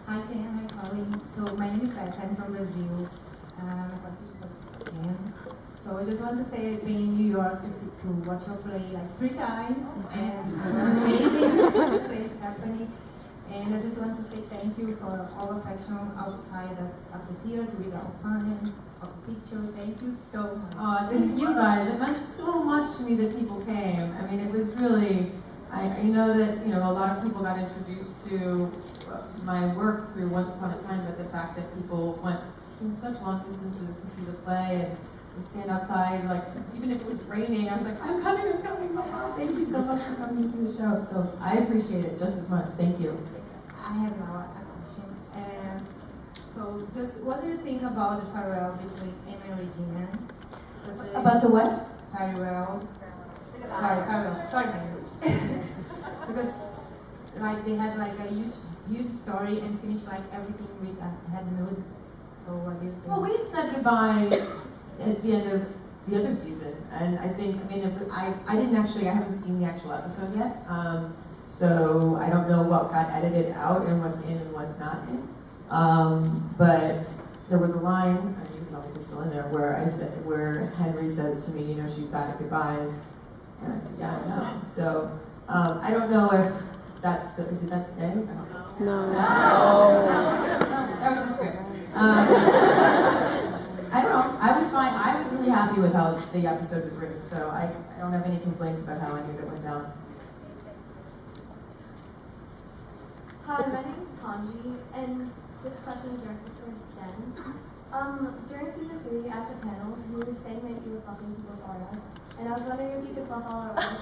Hi, 0.07 0.19
Jan. 0.21 0.67
Hi, 0.69 0.81
Colleen. 0.81 1.21
So 1.35 1.55
my 1.55 1.67
name 1.69 1.81
is 1.81 1.95
Beth. 1.95 2.19
I'm 2.21 2.35
from 2.35 2.51
Brazil. 2.53 3.09
Um, 3.59 3.91
Jan. 4.85 5.33
So 5.83 5.97
I 5.97 6.03
just 6.05 6.21
want 6.21 6.37
to 6.45 6.55
say 6.55 6.73
I've 6.75 6.85
been 6.85 6.95
in 6.95 7.15
New 7.15 7.31
York 7.31 7.61
to, 7.61 7.69
see, 7.69 7.89
to 8.03 8.07
watch 8.29 8.45
your 8.45 8.57
play 8.57 8.83
like 8.93 9.17
three 9.17 9.29
times, 9.29 9.77
and 10.13 10.53
amazing 10.53 12.05
place 12.07 12.29
happening. 12.41 12.91
And 13.51 13.75
I 13.75 13.81
just 13.81 13.97
want 13.97 14.15
to 14.17 14.23
say 14.23 14.41
thank 14.49 14.77
you 14.77 14.95
for 14.97 15.27
all 15.37 15.57
affection 15.57 15.97
outside 16.17 16.77
of, 16.77 16.91
of 17.15 17.21
the 17.27 17.33
theater 17.43 17.65
with 17.77 17.93
our 17.95 18.11
comments, 18.21 18.69
Thank 19.01 20.01
you 20.01 20.17
so 20.31 20.55
much. 20.55 20.73
Oh, 20.77 21.07
thank 21.09 21.39
you 21.39 21.53
guys. 21.53 21.87
It 21.87 21.99
meant 21.99 22.17
so 22.17 22.63
much 22.63 22.97
to 22.97 23.03
me 23.03 23.15
that 23.15 23.37
people 23.37 23.59
came. 23.61 24.13
I 24.13 24.29
mean, 24.29 24.39
it 24.39 24.51
was 24.51 24.75
really. 24.77 25.31
I, 25.71 25.83
I 25.83 26.03
know 26.03 26.37
that 26.37 26.65
you 26.65 26.71
know 26.71 26.89
a 26.89 26.91
lot 26.91 27.17
of 27.17 27.23
people 27.23 27.41
got 27.41 27.57
introduced 27.57 28.27
to 28.27 28.71
my 29.43 29.73
work 29.75 30.13
through 30.13 30.27
Once 30.27 30.53
Upon 30.53 30.71
a 30.71 30.81
Time, 30.83 31.05
but 31.05 31.17
the 31.17 31.25
fact 31.31 31.55
that 31.55 31.73
people 31.75 32.19
went 32.23 32.39
from 32.77 32.93
such 32.93 33.19
long 33.21 33.43
distances 33.43 33.95
to 33.95 34.07
see 34.15 34.23
the 34.25 34.33
play 34.39 34.85
and, 34.85 34.97
and 35.37 35.47
stand 35.47 35.71
outside, 35.71 36.25
like 36.25 36.43
even 36.75 36.91
if 36.91 37.01
it 37.01 37.07
was 37.07 37.23
raining, 37.23 37.69
I 37.69 37.77
was 37.77 37.85
like, 37.85 38.01
I'm 38.03 38.21
coming, 38.21 38.53
I'm 38.53 38.61
coming, 38.61 38.93
Mama. 38.93 39.33
Thank 39.37 39.57
you 39.57 39.65
so 39.65 39.81
much 39.81 40.01
for 40.03 40.15
coming 40.15 40.43
to 40.43 40.51
see 40.51 40.63
the 40.65 40.77
show. 40.77 41.05
So 41.09 41.39
I 41.41 41.57
appreciate 41.57 42.05
it 42.05 42.19
just 42.19 42.37
as 42.37 42.49
much. 42.49 42.69
Thank 42.73 42.99
you. 42.99 43.17
I 43.83 43.93
have. 43.93 44.11
Um, 44.11 44.60
so, 46.61 46.87
just 46.93 47.19
what 47.21 47.41
do 47.41 47.49
you 47.49 47.57
think 47.57 47.81
about 47.81 48.21
the 48.21 48.31
farewell 48.33 48.77
between 48.77 49.13
Emma 49.27 49.41
and 49.49 49.59
Regina? 49.59 50.07
Does 50.85 51.15
About 51.15 51.41
the 51.41 51.49
what? 51.49 51.89
Farewell. 52.15 52.87
Sorry, 53.79 54.05
farewell. 54.05 54.49
Sorry, 54.49 54.67
my 54.69 54.81
English. 54.85 55.09
because, 56.27 56.53
like, 57.37 57.65
they 57.65 57.75
had 57.75 57.97
like 57.97 58.13
a 58.19 58.27
huge, 58.29 58.53
huge 58.91 59.11
story 59.23 59.59
and 59.59 59.79
finished 59.81 60.05
like 60.05 60.21
everything 60.31 60.69
with 60.81 61.01
a 61.01 61.09
head 61.31 61.51
mood. 61.57 61.83
So, 62.45 62.53
what 62.53 62.79
do 62.79 62.85
you 62.85 62.91
think? 62.91 63.07
Well, 63.07 63.21
we 63.21 63.37
had 63.37 63.45
said 63.47 63.73
goodbye 63.73 64.29
at 64.99 65.23
the 65.23 65.33
end 65.33 65.51
of 65.51 65.65
the 66.07 66.19
other 66.19 66.35
season, 66.35 66.75
and 66.91 67.17
I 67.17 67.29
think, 67.29 67.57
I 67.57 67.73
mean, 67.73 67.85
it, 67.85 68.07
I, 68.11 68.33
I 68.47 68.55
didn't 68.55 68.75
actually, 68.75 69.09
I 69.09 69.13
haven't 69.13 69.33
seen 69.33 69.59
the 69.59 69.65
actual 69.65 69.93
episode 69.93 70.35
yet, 70.37 70.63
um, 70.67 71.15
so 71.43 72.19
I 72.21 72.29
don't 72.29 72.49
know 72.49 72.61
what 72.61 72.91
got 72.91 73.09
edited 73.09 73.51
out 73.53 73.85
and 73.87 74.01
what's 74.01 74.21
in 74.21 74.37
and 74.37 74.53
what's 74.53 74.79
not 74.79 75.01
in. 75.09 75.27
Um, 75.71 76.53
but 76.57 77.07
there 77.49 77.57
was 77.57 77.73
a 77.75 77.79
line, 77.79 78.17
I 78.17 78.19
mean, 78.19 78.35
you 78.53 78.57
can 78.59 78.65
tell 78.67 78.81
me 78.81 78.89
if 78.89 78.97
it's 78.97 79.07
still 79.07 79.21
in 79.21 79.29
there, 79.29 79.47
where 79.47 79.77
I 79.77 79.87
said, 79.87 80.25
where 80.25 80.67
Henry 80.77 81.07
says 81.07 81.45
to 81.45 81.51
me, 81.51 81.63
you 81.63 81.81
know, 81.81 81.87
she's 81.87 82.07
bad 82.07 82.29
at 82.29 82.39
goodbyes, 82.39 83.07
and 83.63 83.73
I 83.73 83.79
said, 83.79 83.95
yeah, 83.97 84.17
I 84.17 84.27
know. 84.27 84.61
So 84.67 85.19
um, 85.47 85.79
I 85.81 85.91
don't 85.91 86.11
know 86.11 86.29
if 86.31 86.53
that's 87.01 87.37
did 87.37 87.69
that 87.69 87.87
stay? 87.87 88.03
I 88.03 88.09
don't 88.09 88.27
know. 88.27 88.57
No. 88.81 89.11
That 90.99 91.11
was 91.11 91.25
the 91.25 91.33
script. 91.33 91.57
Um, 91.93 92.27
I 93.93 94.01
don't 94.01 94.11
know. 94.11 94.37
I 94.41 94.57
was 94.57 94.69
fine. 94.71 94.93
I 94.93 95.17
was 95.19 95.27
really 95.29 95.49
happy 95.49 95.81
with 95.81 95.93
how 95.93 96.13
the 96.33 96.47
episode 96.47 96.85
was 96.85 96.95
written, 96.97 97.21
so 97.21 97.49
I, 97.49 97.69
I 97.95 97.99
don't 97.99 98.11
have 98.11 98.25
any 98.25 98.39
complaints 98.39 98.81
about 98.83 99.01
how 99.01 99.15
any 99.15 99.29
of 99.29 99.39
it 99.39 99.47
went 99.47 99.61
down. 99.61 99.91
Hi, 103.45 103.67
my 103.67 103.81
name 103.81 103.93
is 104.03 104.13
Hanji, 104.23 104.77
and 104.93 105.31
this 105.63 105.73
question 105.83 106.09
is 106.15 106.21
directed 106.21 106.51
towards 106.57 106.81
Jen. 106.95 107.33
Um, 107.93 108.35
during 108.49 108.71
season 108.71 108.99
three, 109.03 109.29
at 109.29 109.47
the 109.49 109.55
panels, 109.67 109.99
you 110.09 110.17
were 110.17 110.25
saying 110.43 110.61
that 110.63 110.85
you 110.85 110.93
were 110.95 111.01
fucking 111.01 111.35
people's 111.35 111.61
auras, 111.67 112.01
and 112.39 112.47
I 112.47 112.51
was 112.53 112.61
wondering 112.61 112.91
if 113.03 113.07
you 113.09 113.13
could 113.15 113.27
fuck 113.27 113.45
all 113.49 113.61
our 113.61 113.71
auras. 113.71 114.01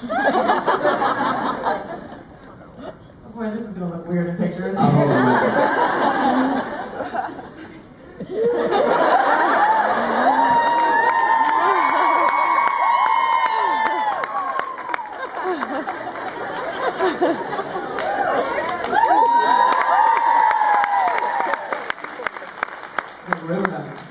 Boy, 3.35 3.49
this 3.51 3.65
is 3.67 3.73
gonna 3.73 3.95
look 3.95 4.07
weird 4.07 4.27
in 4.29 4.37
pictures. 4.37 4.75
I'll 4.79 4.91
hold 4.91 5.09
the 5.09 5.23
mic. 5.23 6.39
The 23.25 23.35
real 23.45 23.63
dance. 23.63 24.05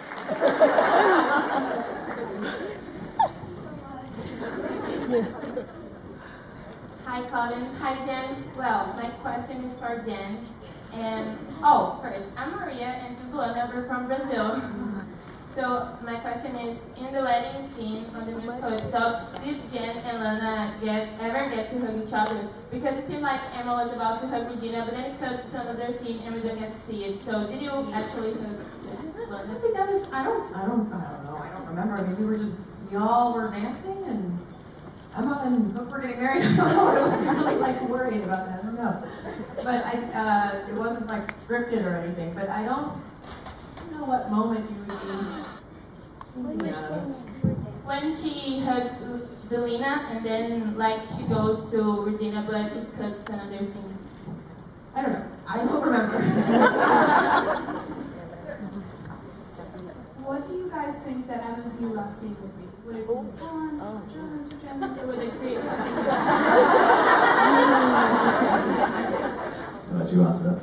Hi, 7.39 7.95
Jen. 8.05 8.35
Well, 8.57 8.93
my 8.97 9.11
question 9.23 9.63
is 9.63 9.79
for 9.79 10.03
Jen. 10.05 10.45
And, 10.93 11.39
oh, 11.63 11.97
first, 12.03 12.25
I'm 12.37 12.51
Maria, 12.51 12.99
and 12.99 13.15
she's 13.15 13.31
Luana. 13.31 13.73
We're 13.73 13.87
from 13.87 14.09
Brazil. 14.09 14.61
So, 15.55 15.89
my 16.05 16.15
question 16.17 16.55
is, 16.57 16.79
in 16.99 17.13
the 17.13 17.21
wedding 17.23 17.69
scene 17.71 18.05
on 18.15 18.27
the 18.27 18.33
musical 18.33 18.75
episode, 18.75 19.27
did 19.43 19.69
Jen 19.69 19.97
and 19.99 20.23
Lana 20.23 20.75
get 20.81 21.09
ever 21.21 21.51
get 21.51 21.69
to 21.71 21.81
hug 21.81 22.01
each 22.01 22.13
other? 22.13 22.49
Because 22.71 22.97
it 22.97 23.05
seemed 23.05 23.23
like 23.23 23.41
Emma 23.57 23.75
was 23.75 23.93
about 23.93 24.21
to 24.21 24.29
hug 24.29 24.49
Regina, 24.49 24.85
but 24.85 24.95
then 24.95 25.11
it 25.11 25.19
cuts 25.19 25.51
to 25.51 25.63
another 25.63 25.93
scene 25.93 26.21
and 26.27 26.37
we 26.37 26.43
don't 26.43 26.61
get 26.61 26.73
to 26.73 26.79
see 26.79 27.07
it. 27.07 27.19
So, 27.19 27.45
did 27.49 27.61
you 27.61 27.71
actually 27.93 28.35
hug 28.35 28.57
I 29.33 29.59
think 29.61 29.75
that 29.75 29.91
was, 29.91 30.13
I 30.13 30.23
don't, 30.23 30.55
I 30.55 30.65
don't, 30.65 30.93
I 30.93 31.11
don't 31.11 31.25
know, 31.25 31.37
I 31.37 31.51
don't 31.51 31.67
remember. 31.67 31.95
I 31.95 32.03
mean, 32.03 32.19
we 32.21 32.27
were 32.27 32.39
just, 32.39 32.57
we 32.93 32.97
all 32.97 33.35
were 33.35 33.49
dancing 33.51 34.05
and 34.07 34.39
Emma 35.19 35.43
and 35.45 35.73
Hook 35.73 35.91
were 35.91 35.99
getting 36.01 36.21
married. 36.21 36.43
I 36.47 36.57
don't 36.57 36.69
I 36.69 37.01
wasn't 37.03 37.39
really 37.39 37.57
like 37.57 37.89
worried 37.89 38.23
about 38.23 38.47
that, 38.47 38.61
I 38.61 38.67
don't 38.67 38.77
know. 38.77 39.03
But 39.57 39.85
I, 39.85 39.95
uh, 40.15 40.71
it 40.71 40.75
wasn't 40.75 41.09
like 41.09 41.35
scripted 41.35 41.85
or 41.85 41.97
anything, 41.97 42.33
but 42.35 42.49
I 42.49 42.65
don't, 42.65 42.93
I 42.93 43.81
don't 43.81 43.99
know 43.99 44.05
what 44.05 44.31
moment 44.31 44.65
you 44.71 44.77
would 46.45 46.59
be. 46.59 46.59
thinking 46.59 46.75
of. 46.75 47.15
When 47.85 48.15
she 48.15 48.61
hugs 48.61 49.03
Zelena 49.47 50.09
and 50.11 50.25
then 50.25 50.79
like 50.79 51.01
she 51.17 51.25
goes 51.25 51.69
to 51.73 52.03
Regina, 52.03 52.45
but 52.49 52.73
it 52.77 52.97
cuts 52.97 53.25
to 53.25 53.33
another 53.33 53.65
scene. 53.65 53.99
I 54.95 55.03
don't 55.03 55.13
know, 55.13 55.27
I 55.49 55.57
don't 55.57 55.83
remember. 55.83 56.19
What 60.29 60.47
do 60.47 60.53
you 60.53 60.69
guys 60.69 61.01
think 61.05 61.27
that 61.29 61.43
Emma's 61.43 61.81
new 61.81 61.95
last 61.95 62.21
scene 62.21 62.37
would 62.89 62.97
be? 62.97 63.03
Would 63.03 63.19
it 63.19 63.33
be 63.33 63.39
swans, 63.39 63.83
oh. 63.83 64.03
drums, 64.13 64.55
drums, 64.63 64.99
or 64.99 65.07
would 65.07 65.19
they 65.21 65.29
create 65.39 65.65
something 65.65 65.95
I'll 69.91 70.09
you 70.13 70.23
answer 70.23 70.45
that. 70.45 70.61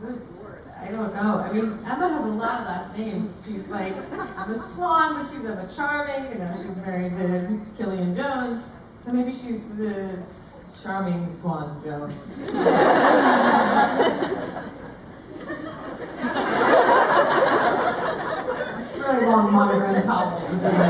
Good 0.00 0.20
lord, 0.36 0.62
I 0.80 0.90
don't 0.90 1.14
know. 1.14 1.38
I 1.38 1.52
mean, 1.52 1.78
Emma 1.84 2.08
has 2.08 2.24
a 2.24 2.28
lot 2.28 2.60
of 2.60 2.66
last 2.66 2.96
names. 2.96 3.44
She's 3.46 3.68
like, 3.68 3.94
I'm 4.36 4.54
swan, 4.54 5.22
but 5.22 5.30
she's 5.32 5.44
Emma 5.44 5.68
Charming, 5.74 6.26
and 6.26 6.40
now 6.40 6.54
she's 6.62 6.78
married 6.78 7.16
to 7.16 7.60
Killian 7.76 8.14
Jones. 8.14 8.64
So 8.98 9.12
maybe 9.12 9.32
she's 9.32 9.68
the 9.76 10.22
charming 10.82 11.32
Swan 11.32 11.82
Jones. 11.84 12.14
Yeah. 20.50 20.84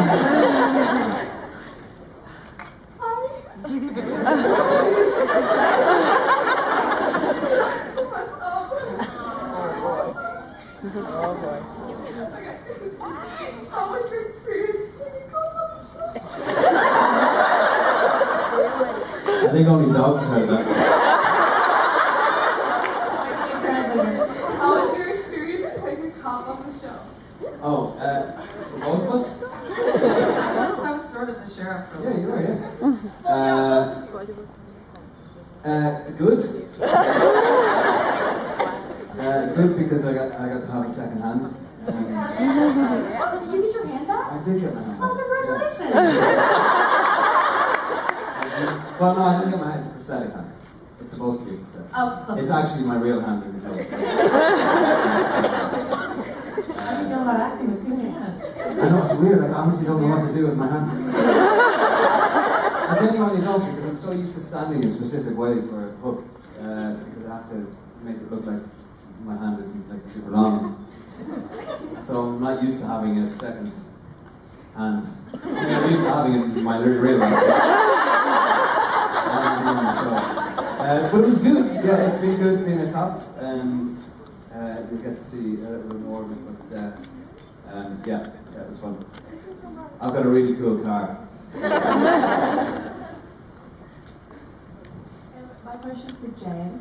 I 58.29 58.89
know 58.89 59.05
it's 59.05 59.15
weird. 59.15 59.45
I 59.45 59.53
honestly 59.53 59.87
don't 59.87 60.01
know 60.03 60.09
what 60.17 60.27
to 60.29 60.35
do 60.35 60.47
with 60.47 60.57
my 60.57 60.69
hand. 60.69 60.91
I 62.91 62.97
genuinely 63.01 63.41
don't 63.43 63.65
because 63.71 63.87
I'm 63.87 63.97
so 63.97 64.13
used 64.13 64.35
to 64.35 64.41
standing 64.41 64.83
in 64.83 64.89
a 64.89 64.91
specific 64.91 65.37
way 65.37 65.61
for 65.63 65.89
a 65.89 65.93
hook 66.03 66.25
uh, 66.61 66.95
because 66.95 67.27
I 67.29 67.35
have 67.35 67.49
to 67.51 67.77
make 68.03 68.17
it 68.17 68.31
look 68.33 68.47
like 68.47 68.63
my 69.25 69.37
hand 69.37 69.61
isn't 69.61 69.89
like 69.91 70.07
super 70.07 70.31
long. 70.31 70.87
So 72.03 72.23
I'm 72.23 72.41
not 72.41 72.63
used 72.63 72.81
to 72.81 72.87
having 72.87 73.19
a 73.19 73.29
second 73.29 73.73
hand. 74.77 75.07
I 75.43 75.47
mean, 75.47 75.75
I'm 75.75 75.91
used 75.91 76.05
to 76.05 76.11
having 76.11 76.35
it 76.35 76.57
in 76.57 76.65
my 76.65 76.79
real 76.79 77.01
real. 77.01 77.21
Uh, 80.89 81.11
but 81.13 81.21
it 81.21 81.27
was 81.27 81.39
good. 81.39 81.67
Yeah, 81.85 82.07
it's 82.07 82.17
been 82.17 82.37
good 82.39 82.65
being 82.65 82.81
a 82.81 82.91
cop. 82.93 83.21
Um, 83.41 84.03
uh, 84.55 84.77
you'll 84.91 85.03
get 85.03 85.17
to 85.17 85.23
see 85.23 85.57
a 85.57 85.69
little 85.69 85.99
more 85.99 86.23
of 86.23 86.33
it, 86.33 86.71
but 86.71 86.79
uh, 86.79 86.93
um, 87.73 88.03
yeah, 88.07 88.27
yeah, 88.55 88.61
it 88.63 88.69
was 88.69 88.79
fun. 88.79 89.05
I've 90.01 90.13
got 90.13 90.25
a 90.25 90.29
really 90.29 90.55
cool 90.57 90.79
car. 90.79 91.19
My 95.65 95.77
question's 95.77 96.17
for 96.17 96.33
Jen. 96.41 96.81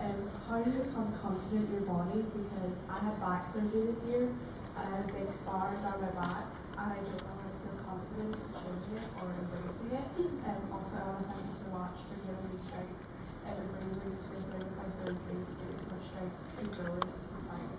Um, 0.00 0.30
how 0.48 0.58
do 0.58 0.70
you 0.70 0.82
become 0.82 1.12
confident 1.22 1.70
in 1.70 1.72
your 1.72 1.86
body? 1.86 2.24
Because 2.34 2.76
I 2.90 2.98
had 2.98 3.20
back 3.20 3.46
surgery 3.46 3.86
this 3.94 4.02
year, 4.10 4.26
and 4.26 4.82
I 4.82 4.90
had 4.90 5.06
a 5.06 5.12
big 5.12 5.32
scar 5.32 5.70
down 5.80 6.02
my 6.02 6.10
back, 6.18 6.44
and 6.74 6.92
I 6.92 6.98
don't 6.98 7.14
know 7.14 7.30
how 7.30 7.46
to 7.46 7.58
feel 7.62 7.78
confident 7.86 8.34
in 8.34 8.42
changing 8.58 8.96
it 8.98 9.08
or 9.22 9.30
embracing 9.30 9.92
it. 9.94 10.06
And 10.50 10.58
also, 10.74 10.98
I 10.98 11.14
want 11.14 11.22
to 11.22 11.30
thank 11.30 11.46
you 11.46 11.56
so 11.62 11.68
much 11.78 11.96
for 12.10 12.16
giving 12.26 12.42
me 12.50 12.58
strength 12.66 12.98
and 13.46 13.54
for 13.54 13.66
bringing 13.70 14.02
me 14.02 14.02
to 14.02 14.28
go 14.28 14.36
through 14.50 14.66
my 14.82 14.88
surgeries, 14.90 15.48
giving 15.54 15.70
me 15.70 15.78
so 15.78 15.88
much 15.94 16.06
strength 16.10 16.38
and 16.58 16.68
growth 16.74 17.06
to 17.06 17.28
be 17.28 17.38
fine. 17.46 17.70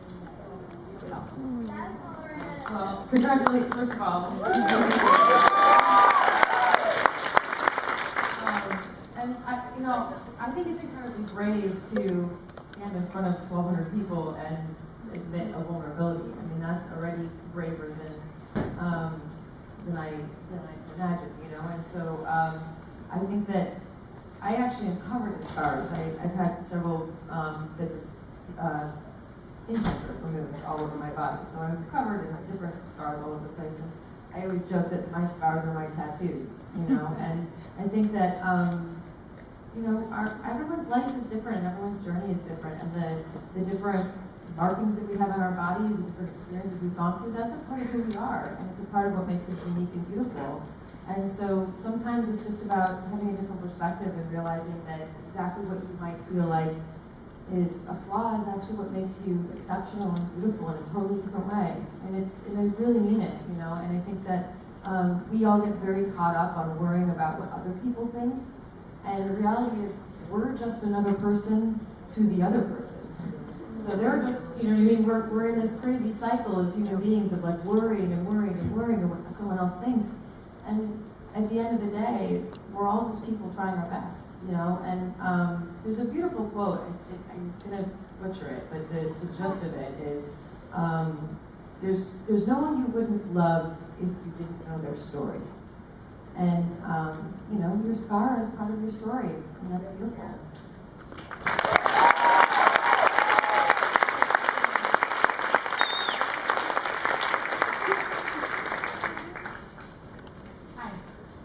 Keep 0.95 1.03
it 1.03 1.11
up. 1.11 2.24
Well, 2.75 3.07
congratulations, 3.09 3.73
first 3.73 3.93
of 3.93 4.01
all. 4.01 4.25
Um, 4.25 4.35
and 9.15 9.37
I, 9.47 9.71
you 9.77 9.81
know, 9.81 10.13
I 10.37 10.51
think 10.51 10.67
it's 10.67 10.83
incredibly 10.83 11.23
brave 11.33 11.71
to 11.93 12.37
stand 12.69 12.97
in 12.97 13.07
front 13.13 13.27
of 13.27 13.49
1,200 13.49 13.93
people 13.93 14.33
and 14.33 14.75
admit 15.13 15.55
a 15.55 15.63
vulnerability. 15.63 16.25
I 16.37 16.43
mean, 16.47 16.59
that's 16.59 16.91
already 16.91 17.29
braver 17.53 17.95
than 17.97 18.69
um, 18.77 19.21
than 19.85 19.97
I 19.97 20.09
than 20.09 20.59
I 20.59 20.95
imagined, 20.95 21.31
you 21.45 21.51
know. 21.55 21.63
And 21.71 21.85
so 21.85 22.25
um, 22.27 22.59
I 23.09 23.19
think 23.19 23.47
that 23.47 23.79
I 24.41 24.55
actually 24.55 24.87
am 24.87 24.99
covered 25.09 25.33
in 25.33 25.43
scars. 25.43 25.93
I, 25.93 26.11
I've 26.21 26.35
had 26.35 26.61
several 26.61 27.09
um, 27.29 27.73
bits 27.79 27.95
of 27.95 28.59
uh, 28.59 28.91
skin 29.65 29.81
cancer 29.81 30.13
removed 30.21 30.63
all 30.65 30.79
over 30.79 30.95
my 30.95 31.09
body, 31.09 31.43
so 31.43 31.57
I'm 31.57 31.83
covered 31.89 32.29
in 32.29 32.51
different 32.51 32.85
scars 32.85 33.19
all 33.19 33.33
over 33.33 33.47
the 33.47 33.53
place. 33.53 33.81
And 33.81 33.91
I 34.35 34.45
always 34.45 34.69
joke 34.69 34.91
that 34.91 35.11
my 35.11 35.25
scars 35.25 35.65
are 35.65 35.73
my 35.73 35.87
tattoos, 35.87 36.69
you 36.77 36.85
know. 36.95 37.15
and 37.19 37.51
I 37.79 37.87
think 37.87 38.13
that 38.13 38.41
um, 38.45 39.01
you 39.75 39.81
know, 39.81 40.07
our, 40.11 40.39
everyone's 40.45 40.87
life 40.87 41.11
is 41.15 41.25
different, 41.25 41.57
and 41.57 41.67
everyone's 41.67 42.03
journey 42.05 42.31
is 42.31 42.43
different, 42.43 42.79
and 42.81 42.93
the 42.93 43.59
the 43.59 43.65
different 43.65 44.13
markings 44.55 44.95
that 44.97 45.09
we 45.09 45.17
have 45.17 45.31
on 45.31 45.41
our 45.41 45.51
bodies, 45.51 45.97
the 45.97 46.03
different 46.03 46.29
experiences 46.29 46.81
we've 46.81 46.95
gone 46.95 47.17
through, 47.19 47.33
that's 47.33 47.55
a 47.55 47.57
part 47.65 47.81
of 47.81 47.87
who 47.87 48.03
we 48.03 48.15
are, 48.15 48.55
and 48.59 48.69
it's 48.69 48.81
a 48.81 48.91
part 48.93 49.07
of 49.07 49.17
what 49.17 49.27
makes 49.27 49.49
us 49.49 49.57
unique 49.65 49.89
and 49.93 50.07
beautiful. 50.13 50.61
And 51.09 51.29
so 51.29 51.71
sometimes 51.77 52.29
it's 52.29 52.45
just 52.45 52.65
about 52.65 53.03
having 53.11 53.29
a 53.29 53.37
different 53.37 53.61
perspective 53.61 54.07
and 54.07 54.31
realizing 54.31 54.79
that 54.87 55.07
exactly 55.27 55.65
what 55.65 55.77
you 55.77 55.97
might 55.99 56.17
feel 56.29 56.45
like 56.49 56.73
is 57.53 57.87
a 57.87 57.95
flaw 58.07 58.41
is 58.41 58.47
actually 58.47 58.77
what 58.81 58.91
makes 58.91 59.21
you 59.25 59.37
exceptional 59.53 60.09
and 60.09 60.41
beautiful 60.41 60.69
in 60.69 60.81
a 60.81 60.87
totally 60.93 61.21
different 61.21 61.45
way. 61.45 61.75
And 62.07 62.23
it's 62.23 62.47
and 62.47 62.57
I 62.57 62.81
really 62.81 62.99
mean 62.99 63.21
it, 63.21 63.37
you 63.49 63.55
know. 63.55 63.73
And 63.73 63.97
I 63.97 64.01
think 64.01 64.25
that 64.25 64.53
um, 64.83 65.25
we 65.31 65.45
all 65.45 65.59
get 65.59 65.75
very 65.75 66.11
caught 66.11 66.35
up 66.35 66.57
on 66.57 66.79
worrying 66.79 67.09
about 67.09 67.39
what 67.39 67.51
other 67.51 67.71
people 67.83 68.07
think. 68.07 68.33
And 69.05 69.29
the 69.29 69.33
reality 69.35 69.85
is, 69.85 69.99
we're 70.29 70.57
just 70.57 70.83
another 70.83 71.13
person 71.13 71.79
to 72.15 72.21
the 72.21 72.41
other 72.41 72.61
person. 72.61 73.05
So 73.75 73.95
they're 73.95 74.21
just, 74.21 74.57
you 74.57 74.69
know 74.69 74.75
what 74.75 74.91
I 74.91 74.95
mean? 74.95 75.05
We're, 75.05 75.29
we're 75.29 75.49
in 75.49 75.59
this 75.59 75.79
crazy 75.81 76.11
cycle 76.11 76.59
as 76.59 76.73
human 76.73 76.95
beings 77.01 77.33
of 77.33 77.43
like 77.43 77.61
worrying 77.65 78.13
and 78.13 78.25
worrying 78.25 78.57
and 78.57 78.71
worrying 78.71 79.03
about 79.03 79.19
what 79.19 79.35
someone 79.35 79.59
else 79.59 79.75
thinks. 79.83 80.15
And 80.65 81.03
at 81.35 81.49
the 81.49 81.59
end 81.59 81.75
of 81.75 81.91
the 81.91 81.97
day, 81.97 82.41
we're 82.71 82.87
all 82.87 83.05
just 83.05 83.25
people 83.25 83.51
trying 83.53 83.75
our 83.75 83.89
best, 83.89 84.29
you 84.45 84.51
know? 84.51 84.81
And 84.85 85.13
um, 85.21 85.77
there's 85.83 85.99
a 85.99 86.05
beautiful 86.05 86.45
quote, 86.49 86.81
I, 86.81 87.33
I'm 87.33 87.53
gonna 87.63 87.89
butcher 88.21 88.47
it, 88.47 88.67
but 88.69 88.89
the, 88.91 89.13
the 89.25 89.33
gist 89.37 89.63
of 89.63 89.73
it 89.73 89.93
is, 90.01 90.37
um, 90.73 91.37
there's, 91.81 92.17
there's 92.27 92.47
no 92.47 92.59
one 92.59 92.79
you 92.79 92.85
wouldn't 92.87 93.33
love 93.33 93.75
if 93.99 94.07
you 94.07 94.33
didn't 94.37 94.67
know 94.67 94.81
their 94.81 94.95
story. 94.95 95.41
And, 96.37 96.65
um, 96.83 97.33
you 97.51 97.59
know, 97.59 97.81
your 97.85 97.95
scar 97.95 98.39
is 98.39 98.49
part 98.49 98.71
of 98.71 98.81
your 98.81 98.91
story, 98.91 99.29
and 99.29 99.71
that's 99.71 99.87
beautiful. 99.87 100.31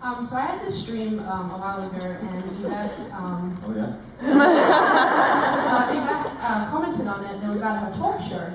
Um, 0.03 0.25
so 0.25 0.37
I 0.37 0.50
had 0.71 0.77
this 0.77 0.83
stream 0.83 1.19
um, 1.21 1.51
a 1.51 1.59
while 1.59 1.83
ago, 1.85 2.07
and 2.07 2.65
Yvette, 2.65 2.99
um, 3.13 3.55
Oh 3.65 3.75
yeah. 3.75 3.93
uh, 4.23 5.91
Yvette 5.91 6.37
uh, 6.41 6.71
commented 6.71 7.07
on 7.07 7.25
it, 7.25 7.35
and 7.35 7.45
it 7.45 7.49
was 7.49 7.59
about 7.59 7.83
her 7.83 7.99
talk 7.99 8.21
show. 8.21 8.53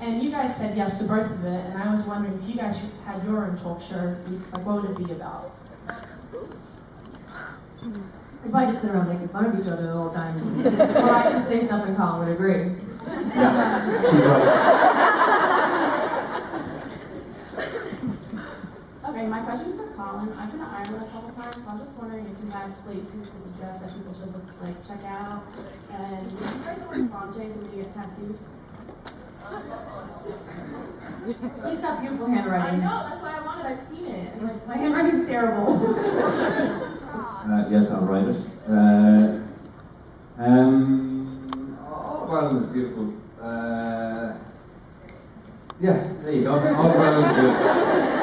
And 0.00 0.22
you 0.22 0.30
guys 0.30 0.56
said 0.56 0.76
yes 0.76 0.98
to 0.98 1.04
both 1.04 1.30
of 1.30 1.44
it, 1.44 1.64
and 1.66 1.82
I 1.82 1.92
was 1.92 2.04
wondering 2.04 2.38
if 2.40 2.48
you 2.48 2.54
guys 2.54 2.80
had 3.04 3.24
your 3.24 3.44
own 3.44 3.58
talk 3.58 3.82
show, 3.82 4.14
like 4.52 4.64
what 4.64 4.82
would 4.82 4.90
it 4.92 5.06
be 5.06 5.12
about? 5.12 5.52
If 8.46 8.54
I 8.54 8.66
just 8.66 8.82
sit 8.82 8.92
around 8.92 9.08
making 9.08 9.28
fun 9.28 9.46
of 9.46 9.58
each 9.60 9.66
other 9.66 9.82
the 9.82 9.92
whole 9.92 10.10
time, 10.10 10.64
or 10.66 11.10
I 11.10 11.32
just 11.32 11.48
say 11.48 11.64
stuff 11.66 11.86
and 11.86 11.96
Colin 11.96 12.28
would 12.28 12.34
agree. 12.34 12.76
Okay, 19.18 19.26
my 19.26 19.40
question's 19.40 19.74
for 19.74 19.88
Colin. 19.96 20.32
I've 20.38 20.50
been 20.50 20.60
to 20.60 20.66
Ireland 20.66 21.02
a 21.02 21.10
couple 21.10 21.27
times, 21.50 21.64
so 21.64 21.70
I'm 21.70 21.78
just 21.78 21.96
wondering 21.96 22.26
if 22.26 22.44
you 22.44 22.50
had 22.50 22.74
places 22.84 23.28
to 23.30 23.40
suggest 23.40 23.80
that 23.82 23.94
people 23.94 24.14
should 24.14 24.32
look, 24.32 24.44
like 24.62 24.86
check 24.86 25.04
out. 25.04 25.42
And 25.92 26.30
did 26.30 26.40
you 26.40 26.64
guys 26.64 26.78
know 26.78 26.88
where 26.88 26.98
Sanjay 26.98 27.52
can 27.52 27.76
get 27.76 27.94
tattooed? 27.94 28.38
He's 31.68 31.80
got 31.80 32.00
beautiful 32.00 32.26
I 32.26 32.30
handwriting. 32.30 32.80
know, 32.80 33.06
that's 33.08 33.22
why 33.22 33.36
I 33.38 33.46
wanted. 33.46 33.66
I've 33.66 33.80
seen 33.88 34.06
it. 34.06 34.34
And, 34.34 34.42
like, 34.42 34.68
My 34.68 34.76
handwriting's 34.76 35.26
terrible. 35.28 36.94
Uh, 37.48 37.66
yes, 37.70 37.90
I'll 37.90 38.04
write 38.04 38.28
it. 38.28 38.36
Uh, 38.68 39.40
um, 40.36 41.78
all 41.90 42.24
of 42.24 42.30
Ireland 42.30 42.58
is 42.58 42.66
beautiful. 42.66 43.14
Uh, 43.40 44.34
yeah, 45.80 46.12
there 46.22 46.32
you 46.32 46.42
go. 46.42 46.52
All 46.52 46.58
of 46.90 46.96
Ireland 46.96 47.24
is 47.24 47.32
good. 47.40 48.17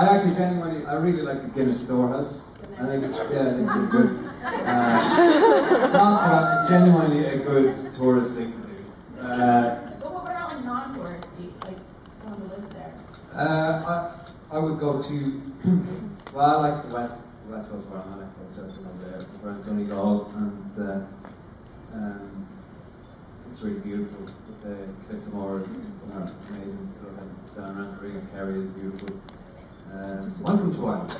I 0.00 0.16
actually 0.16 0.34
genuinely, 0.34 0.86
I 0.86 0.94
really 0.94 1.20
like 1.20 1.42
the 1.42 1.48
Guinness 1.48 1.84
Storehouse. 1.84 2.42
I 2.78 2.86
think 2.86 3.04
it's, 3.04 3.18
yeah, 3.30 3.48
I 3.48 3.52
think 3.52 3.66
it's 3.68 3.74
a 3.74 3.88
good, 3.92 4.30
uh, 4.42 5.90
not 5.92 6.24
that, 6.24 6.60
it's 6.60 6.68
genuinely 6.70 7.26
a 7.26 7.36
good 7.36 7.94
tourist 7.96 8.34
thing 8.34 8.50
to 8.50 8.68
do. 8.68 9.26
Uh, 9.26 9.90
But 10.00 10.14
what 10.14 10.22
about 10.22 10.54
like 10.54 10.64
non-touristy, 10.64 11.52
like 11.66 11.76
someone 12.22 12.40
who 12.40 12.56
lives 12.56 12.68
there? 12.72 12.94
Uh, 13.34 14.10
I, 14.50 14.56
I 14.56 14.58
would 14.58 14.78
go 14.80 15.02
to, 15.02 15.42
well, 16.32 16.64
I 16.64 16.70
like 16.70 16.88
the 16.88 16.94
west, 16.94 17.26
the 17.46 17.52
west 17.54 17.70
coast 17.70 17.86
where 17.90 18.00
I'm 18.00 18.22
at, 18.22 18.28
I 18.42 18.50
started 18.50 18.78
over 18.78 19.04
there, 19.04 19.26
around 19.44 19.66
Donegal, 19.66 20.32
and 20.34 20.88
uh, 20.88 21.00
um, 21.92 22.46
it's 23.50 23.60
really 23.60 23.80
beautiful. 23.80 24.30
The 24.62 24.76
cliffs 25.06 25.26
of 25.26 25.34
Moher 25.34 25.68
are 26.14 26.32
amazing. 26.56 26.88
Down 27.54 27.76
around 27.76 27.96
the 27.96 28.00
Ring 28.00 28.16
of 28.16 28.30
Kerry 28.32 28.60
is 28.62 28.70
beautiful. 28.70 29.20
Um, 29.92 30.32
welcome 30.44 30.72
to 30.72 30.86
Ireland. 30.86 31.12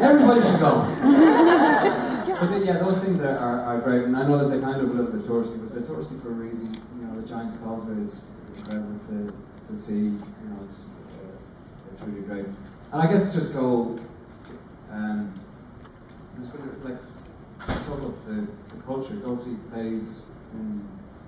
Everybody 0.00 0.40
should 0.42 0.60
go. 0.60 0.86
but 2.40 2.46
then, 2.48 2.64
yeah, 2.64 2.78
those 2.78 3.00
things 3.00 3.22
are, 3.22 3.36
are, 3.36 3.60
are 3.62 3.80
great, 3.80 4.04
and 4.04 4.16
I 4.16 4.24
know 4.26 4.38
that 4.38 4.54
they 4.54 4.60
kind 4.62 4.80
of 4.80 4.94
little 4.94 5.10
bit 5.10 5.22
touristy, 5.22 5.60
but 5.60 5.74
they're 5.74 5.82
touristy 5.82 6.22
for 6.22 6.28
a 6.28 6.32
reason. 6.32 6.72
You 6.96 7.06
know, 7.06 7.20
the 7.20 7.26
Giant's 7.26 7.56
Causeway 7.56 8.00
is 8.00 8.22
incredible 8.56 8.98
to, 9.08 9.34
to 9.66 9.76
see. 9.76 9.94
You 9.94 10.10
know, 10.10 10.58
it's 10.62 10.90
uh, 10.90 11.90
it's 11.90 12.02
really 12.02 12.24
great. 12.24 12.46
And 12.92 13.02
I 13.02 13.10
guess 13.10 13.34
just 13.34 13.52
go, 13.52 13.98
um, 14.92 15.34
go 16.38 16.44
to, 16.44 16.88
like 16.88 17.00
sort 17.80 18.04
of 18.04 18.26
the, 18.26 18.46
the 18.76 18.82
culture. 18.82 19.14
Go 19.14 19.36
see 19.36 19.56
plays 19.72 20.30
in 20.52 20.86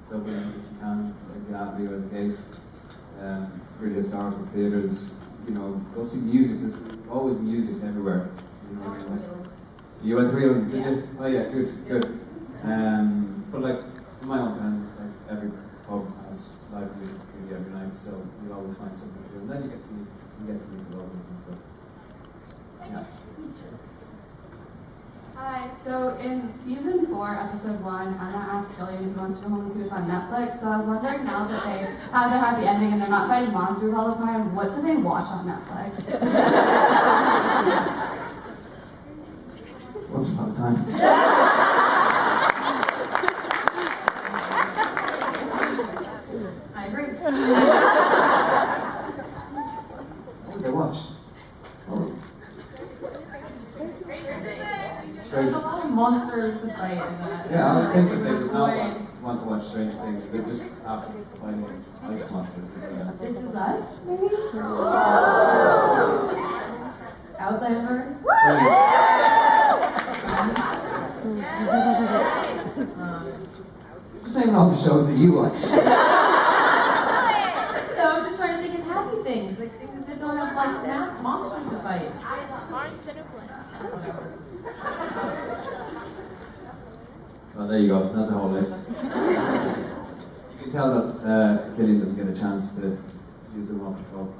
Dublin 0.08 0.36
if 0.36 0.72
you 0.72 0.78
can, 0.78 1.14
like 1.32 1.50
the 1.50 1.58
Abbey 1.58 1.86
or 1.86 1.98
the 1.98 2.14
Gate. 2.14 2.38
Um, 3.20 3.60
really 3.80 3.96
historical 3.96 4.46
theatres. 4.54 5.20
You 5.46 5.54
know, 5.54 5.80
go 5.94 6.04
see 6.04 6.20
music. 6.20 6.60
There's 6.60 6.82
always 7.10 7.38
music 7.38 7.82
everywhere. 7.84 8.30
You 8.70 8.76
know, 8.76 8.90
like, 8.90 9.20
you 10.02 10.16
went 10.16 10.30
to 10.30 10.36
Reelings, 10.36 10.72
did 10.72 10.84
you? 10.84 11.08
Oh 11.18 11.26
yeah, 11.26 11.44
good, 11.44 11.86
good. 11.86 12.20
Um, 12.64 13.44
but 13.52 13.60
like 13.60 13.80
in 14.22 14.28
my 14.28 14.40
own 14.40 14.58
town, 14.58 14.90
like 14.98 15.38
every 15.38 15.50
pub 15.86 16.12
has 16.28 16.56
live 16.72 16.96
music 16.96 17.20
every 17.52 17.72
night, 17.72 17.94
so 17.94 18.22
you 18.44 18.52
always 18.52 18.76
find 18.76 18.96
something 18.98 19.22
to 19.22 19.28
do. 19.30 19.38
And 19.38 19.50
then 19.50 19.62
you 19.62 19.68
get 19.70 19.82
to 19.82 19.92
meet, 19.94 20.08
you 20.40 20.52
get 20.52 20.60
to 20.60 20.68
meet 20.68 20.90
the 20.90 20.96
locals 20.96 21.26
and 21.30 21.40
stuff. 21.40 21.58
Yeah. 22.80 23.04
Hi, 25.36 25.68
so 25.84 26.16
in 26.16 26.50
season 26.64 27.06
four, 27.06 27.34
episode 27.34 27.80
one, 27.84 28.08
Anna 28.14 28.48
asked 28.52 28.74
Killian 28.76 29.04
who 29.12 29.20
wants 29.20 29.38
to 29.38 29.44
go 29.44 29.50
home 29.50 29.60
and 29.66 29.72
see 29.72 29.80
what's 29.80 29.92
on 29.92 30.08
Netflix. 30.08 30.60
So 30.60 30.68
I 30.68 30.76
was 30.78 30.86
wondering 30.86 31.24
now 31.24 31.44
that 31.46 31.62
they 31.64 31.78
have 32.12 32.30
their 32.30 32.40
happy 32.40 32.66
ending 32.66 32.92
and 32.92 33.02
they're 33.02 33.08
not 33.10 33.28
fighting 33.28 33.52
monsters 33.52 33.92
all 33.94 34.08
the 34.10 34.16
time, 34.16 34.54
what 34.54 34.72
do 34.74 34.80
they 34.82 34.96
watch 34.96 35.28
on 35.28 35.46
Netflix? 35.46 36.02
Once 40.10 40.32
upon 40.32 40.50
a 40.50 40.54
time. 40.54 40.76
I 46.74 46.86
agree. 46.86 47.04
What 50.44 50.52
did 50.54 50.62
they 50.64 50.70
watch? 50.70 50.96
Oh, 51.90 52.12
There's 55.30 55.52
a 55.52 55.58
lot 55.58 55.84
of 55.84 55.90
monsters 55.90 56.60
to 56.62 56.68
fight 56.74 56.92
in 56.92 56.98
that. 56.98 57.50
yeah, 57.50 57.72
I 57.72 57.80
would 57.80 57.92
think 57.92 58.10
that 58.10 58.16
they 58.16 58.32
would 58.32 58.52
not 58.52 58.70
Boy. 58.70 58.78
want, 58.78 59.22
want 59.22 59.40
to 59.40 59.46
watch 59.46 59.62
Things. 60.26 60.30
They're 60.30 60.42
just 60.42 60.70
after 60.86 61.12
fighting 61.36 61.84
ice 62.02 62.30
monsters. 62.30 62.74
Yeah. 62.80 63.12
This 63.20 63.36
is 63.42 63.54
us, 63.54 64.00
maybe? 64.06 64.34
Outlander? 67.38 68.16
Just 74.24 74.36
naming 74.36 74.54
all 74.56 74.70
the 74.70 74.76
shows 74.82 75.06
that 75.08 75.16
you 75.16 75.32
watch. 75.32 75.58
No, 77.96 78.10
I'm 78.12 78.24
just 78.26 78.36
trying 78.38 78.56
to 78.58 78.62
think 78.62 78.78
of 78.78 78.84
happy 78.86 79.22
things, 79.22 79.58
like 79.58 79.78
things 79.78 80.04
that 80.06 80.20
don't 80.20 80.36
have 80.36 80.54
like 80.54 80.86
ma- 80.86 81.22
monsters 81.22 81.70
to 81.70 81.78
fight. 81.78 82.12
Well, 87.54 87.68
there 87.68 87.78
you 87.78 87.88
go. 87.88 88.12
That's 88.12 88.28
a 88.28 88.32
whole 88.34 88.50
list. 88.50 88.86
you 90.56 90.62
can 90.62 90.72
tell 90.72 90.88
that 90.94 91.20
uh, 91.20 91.76
Killian 91.76 92.00
doesn't 92.00 92.16
get 92.16 92.34
a 92.34 92.38
chance 92.38 92.76
to 92.76 92.98
use 93.54 93.70
a 93.70 93.74
microphone. 93.74 94.32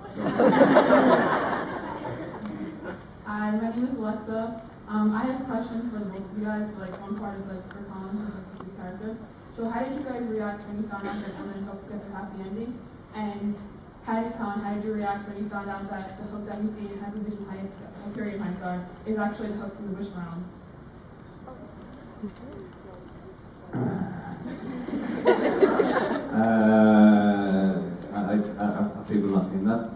Hi, 3.27 3.51
my 3.51 3.71
name 3.71 3.85
is 3.87 3.95
Alexa. 3.97 4.63
Um, 4.89 5.15
I 5.15 5.27
have 5.27 5.41
a 5.43 5.45
question 5.45 5.91
for 5.91 5.99
the 5.99 6.07
both 6.07 6.31
of 6.31 6.39
you 6.39 6.45
guys, 6.45 6.69
but 6.71 6.89
like 6.91 7.01
one 7.03 7.19
part 7.19 7.39
is 7.39 7.47
like 7.47 7.69
for 7.71 7.83
Colin, 7.93 8.17
because 8.17 8.35
like 8.35 8.65
his 8.65 8.73
character. 8.77 9.17
So 9.57 9.69
how 9.69 9.81
did 9.85 9.99
you 9.99 10.05
guys 10.05 10.23
react 10.25 10.67
when 10.69 10.83
you 10.83 10.89
found 10.89 11.07
out 11.07 11.21
that 11.21 11.35
Emma 11.37 11.53
and 11.53 11.67
Hook 11.69 11.89
get 11.91 12.01
their 12.01 12.13
happy 12.17 12.41
ending? 12.41 12.79
And 13.15 13.55
how 14.07 14.23
did 14.23 14.33
Colin, 14.39 14.61
how 14.61 14.75
did 14.75 14.85
you 14.85 14.93
react 14.95 15.29
when 15.29 15.37
you 15.43 15.49
found 15.51 15.69
out 15.69 15.91
that 15.91 16.17
the 16.17 16.25
hook 16.25 16.47
that 16.49 16.63
you 16.63 16.71
see 16.71 16.87
in 16.93 16.99
Happy 16.99 17.19
Vision 17.21 17.45
Heights, 17.51 17.75
Hyperion 18.05 18.41
Heights 18.41 18.63
are, 18.63 18.81
is 19.05 19.19
actually 19.19 19.49
the 19.49 19.55
hook 19.55 19.77
from 19.77 19.93
the 19.93 19.99
Wish 20.01 20.09
Realm? 20.17 20.45
Uh, 26.37 27.07
seen 29.45 29.65
that? 29.67 29.91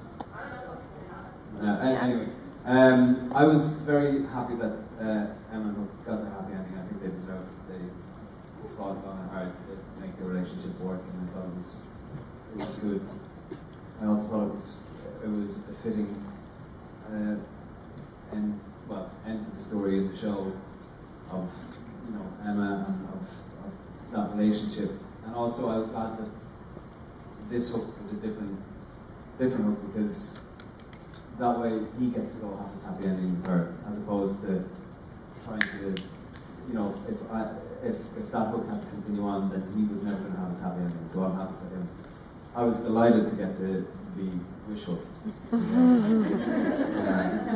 Uh, 1.62 1.98
anyway, 2.02 2.26
um, 2.64 3.32
I 3.34 3.44
was 3.44 3.82
very 3.82 4.24
happy 4.26 4.54
that 4.56 4.72
uh, 5.00 5.26
Emma 5.52 5.74
got 6.06 6.24
the 6.24 6.30
happy 6.30 6.52
ending. 6.52 6.78
I 6.78 6.86
think 6.88 7.02
they 7.02 7.08
deserved 7.08 7.48
it. 7.70 7.72
They 7.72 8.76
fought 8.76 9.04
long 9.06 9.18
and 9.20 9.30
hard 9.30 9.52
to, 9.68 10.00
make 10.00 10.18
the 10.18 10.24
relationship 10.24 10.78
work, 10.80 11.00
and 11.12 11.28
I 11.28 11.32
thought 11.34 11.46
it 11.46 11.56
was 11.56 11.86
it 12.52 12.56
was 12.56 12.74
good. 12.76 13.06
I 14.02 14.06
also 14.06 14.28
thought 14.28 14.46
it 14.46 14.52
was 14.52 14.90
it 15.22 15.28
was 15.28 15.68
a 15.68 15.74
fitting 15.82 16.24
uh, 17.12 17.36
end 18.34 18.60
well 18.88 19.10
end 19.26 19.44
to 19.44 19.50
the 19.50 19.60
story 19.60 19.98
of 19.98 20.10
the 20.10 20.16
show 20.16 20.52
of 21.30 21.50
you 22.06 22.14
know 22.14 22.26
Emma 22.42 22.86
and 22.88 23.08
of, 23.08 23.28
of 23.66 24.12
that 24.12 24.36
relationship. 24.36 24.92
And 25.26 25.34
also 25.34 25.68
I 25.68 25.76
was 25.76 25.88
glad 25.88 26.18
that 26.18 26.28
this 27.50 27.72
hook 27.74 28.02
was 28.02 28.12
a 28.12 28.16
different 28.16 28.58
different 29.40 29.64
hook 29.64 29.94
because 29.94 30.38
that 31.38 31.58
way 31.58 31.80
he 31.98 32.10
gets 32.10 32.32
to 32.32 32.38
go 32.40 32.56
have 32.56 32.72
his 32.72 32.84
happy 32.84 33.06
ending 33.06 33.40
with 33.40 33.46
her 33.46 33.74
as 33.88 33.96
opposed 33.96 34.42
to 34.44 34.68
trying 35.44 35.60
to 35.60 35.96
you 36.68 36.74
know 36.74 36.94
if 37.08 37.16
I 37.32 37.48
if, 37.82 37.96
if 38.18 38.30
that 38.32 38.48
hook 38.48 38.68
had 38.68 38.82
to 38.82 38.86
continue 38.88 39.26
on 39.26 39.48
then 39.48 39.64
he 39.74 39.90
was 39.90 40.04
never 40.04 40.18
going 40.18 40.34
to 40.34 40.38
have 40.40 40.50
his 40.50 40.60
happy 40.60 40.80
ending 40.80 41.08
so 41.08 41.24
I'm 41.24 41.36
happy 41.36 41.54
for 41.62 41.74
him. 41.74 41.88
I 42.54 42.62
was 42.62 42.80
delighted 42.80 43.30
to 43.30 43.36
get 43.36 43.56
to 43.56 43.86
be 44.16 44.28
Wish 44.68 44.84
Hook. 44.84 45.00
kind 45.50 45.62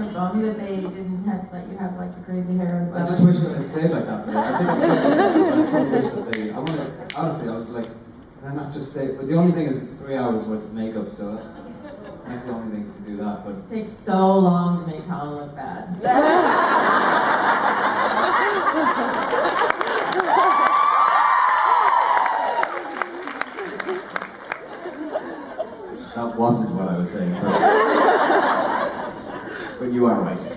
of 0.07 0.15
bummed 0.15 0.45
that 0.45 0.59
they 0.59 0.77
didn't 0.77 1.25
have, 1.25 1.53
let 1.53 1.69
you 1.69 1.77
have 1.77 1.97
like 1.97 2.15
the 2.15 2.23
crazy 2.25 2.57
hair 2.57 2.91
I 2.95 3.05
just 3.07 3.23
wish 3.23 3.39
that 3.41 3.61
it 3.61 3.69
stayed 3.69 3.91
like 3.91 4.07
that. 4.07 4.29
I 4.29 4.59
think 4.59 4.69
I 4.69 5.65
so 5.65 5.85
wish 5.91 6.09
that 6.15 6.33
they. 6.33 6.51
I 6.51 6.59
want 6.59 6.69
to. 6.69 7.17
Honestly, 7.17 7.49
I 7.49 7.57
was 7.57 7.71
like, 7.71 7.89
can 8.45 8.59
I 8.59 8.63
not 8.63 8.73
just 8.73 8.93
stay? 8.93 9.09
But 9.17 9.27
the 9.27 9.37
only 9.37 9.53
thing 9.53 9.67
is, 9.69 9.83
it's 9.83 10.03
three 10.03 10.17
hours 10.17 10.45
worth 10.45 10.63
of 10.65 10.75
makeup, 10.75 11.11
so 11.11 11.35
that's 11.35 11.61
that's 12.27 12.45
the 12.45 12.53
only 12.53 12.77
thing 12.77 12.93
to 12.93 13.11
do 13.11 13.17
that. 13.17 13.43
But 13.45 13.57
It 13.57 13.71
takes 13.71 13.91
so 13.91 14.39
long 14.39 14.85
to 14.85 14.91
make 14.91 15.09
Colin 15.09 15.37
look 15.37 15.57
bad. 15.57 16.03
that 26.15 26.37
wasn't 26.37 26.75
what 26.79 26.89
I 26.89 26.99
was 26.99 27.11
saying. 27.11 27.33
But, 27.33 27.61
but 29.79 29.91
you 29.93 30.05
are 30.05 30.21
right. 30.21 30.39
So 30.39 30.51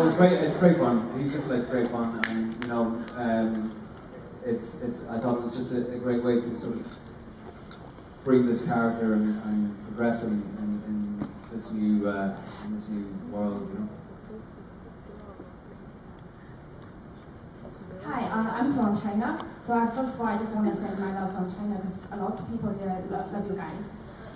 it 0.00 0.04
was 0.04 0.14
great. 0.14 0.32
It's 0.32 0.58
great 0.58 0.76
fun. 0.76 1.10
He's 1.18 1.32
just 1.32 1.50
like 1.50 1.70
great 1.70 1.88
fun, 1.88 2.20
and 2.28 2.62
you 2.64 2.68
know, 2.68 3.02
um, 3.16 3.72
it's 4.44 4.82
it's. 4.82 5.08
I 5.08 5.18
thought 5.18 5.38
it 5.38 5.42
was 5.42 5.54
just 5.56 5.72
a, 5.72 5.86
a 5.92 5.98
great 5.98 6.22
way 6.22 6.40
to 6.40 6.54
sort 6.54 6.76
of 6.76 6.86
bring 8.24 8.46
this 8.46 8.66
character 8.66 9.14
and, 9.14 9.42
and 9.44 9.84
progress 9.86 10.24
him 10.24 10.42
in, 10.58 10.70
in 10.86 11.28
this 11.52 11.72
new 11.72 12.08
uh, 12.08 12.36
in 12.64 12.74
this 12.74 12.88
new 12.88 13.06
world. 13.30 13.68
You 13.72 13.78
know. 13.80 13.88
Hi, 18.04 18.22
uh, 18.24 18.60
I'm 18.60 18.72
from 18.74 19.00
China. 19.00 19.46
So 19.62 19.72
I, 19.78 19.86
first 19.86 20.14
of 20.14 20.20
all, 20.20 20.26
I 20.26 20.36
just 20.36 20.54
want 20.54 20.74
to 20.74 20.80
send 20.80 20.98
my 20.98 21.12
love 21.18 21.32
from 21.34 21.54
China 21.54 21.80
because 21.82 22.06
a 22.12 22.16
lot 22.16 22.38
of 22.38 22.50
people 22.50 22.70
there 22.74 23.02
love, 23.10 23.32
love 23.32 23.46
you 23.50 23.56
guys. 23.56 23.84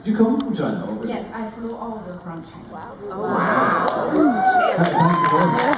Did 0.04 0.12
you 0.12 0.16
come 0.16 0.40
from 0.40 0.56
China? 0.56 0.86
Or 0.86 1.04
Yes, 1.06 1.30
I 1.34 1.50
flew 1.50 1.76
all 1.76 1.98
over 1.98 2.18
from 2.20 2.42
China. 2.44 2.64
Wow. 2.72 2.96
Thank 4.78 5.18
you 5.20 5.28
very 5.28 5.46
much. 5.52 5.76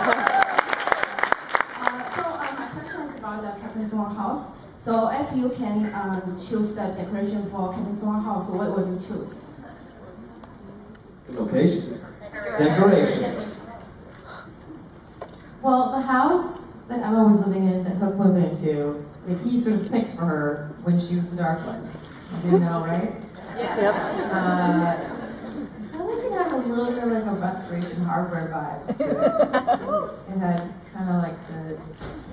Uh, 1.81 2.11
so 2.14 2.23
uh, 2.23 2.55
my 2.61 2.66
question 2.69 3.01
is 3.01 3.16
about 3.16 3.43
the 3.43 3.61
Captain 3.61 3.88
Swan 3.90 4.14
house. 4.14 4.53
So 4.81 5.09
if 5.09 5.37
you 5.37 5.51
can 5.51 5.93
um, 5.95 6.38
choose 6.40 6.75
the 6.75 6.87
decoration 6.97 7.49
for 7.51 7.75
Captain 7.75 8.01
Swan 8.01 8.25
house, 8.25 8.49
what 8.49 8.77
would 8.79 8.87
you 8.88 8.99
choose? 9.07 9.45
The 11.27 11.43
location, 11.43 12.01
decoration. 12.59 13.51
Well, 15.61 15.93
the 15.93 16.01
house 16.01 16.79
that 16.88 17.01
Emma 17.01 17.25
was 17.25 17.47
living 17.47 17.66
in, 17.69 17.85
that 17.85 17.97
Hook 17.97 18.16
moved 18.16 18.43
into, 18.43 19.05
like 19.27 19.45
he 19.45 19.59
sort 19.59 19.77
of 19.77 19.93
picked 19.93 20.16
for 20.16 20.25
her 20.25 20.75
when 20.83 20.99
she 20.99 21.16
was 21.16 21.29
the 21.29 21.37
Dark 21.37 21.61
One. 21.66 21.90
You 22.47 22.59
know, 22.61 22.81
right? 22.87 23.12
Yep. 23.59 23.95
Uh, 24.33 24.97
I 25.93 26.07
think 26.07 26.25
it 26.25 26.33
had 26.33 26.53
a 26.53 26.57
little 26.57 26.87
bit 26.87 27.05
of 27.05 27.12
like 27.12 27.27
a 27.27 27.35
restoration 27.35 28.05
hardware 28.07 28.49
vibe 28.49 28.97
to 28.97 29.05
it. 29.05 30.35
It 30.35 30.38
had 30.38 30.73
kind 30.95 31.11
of 31.11 31.23
like 31.23 31.47
the 31.49 31.77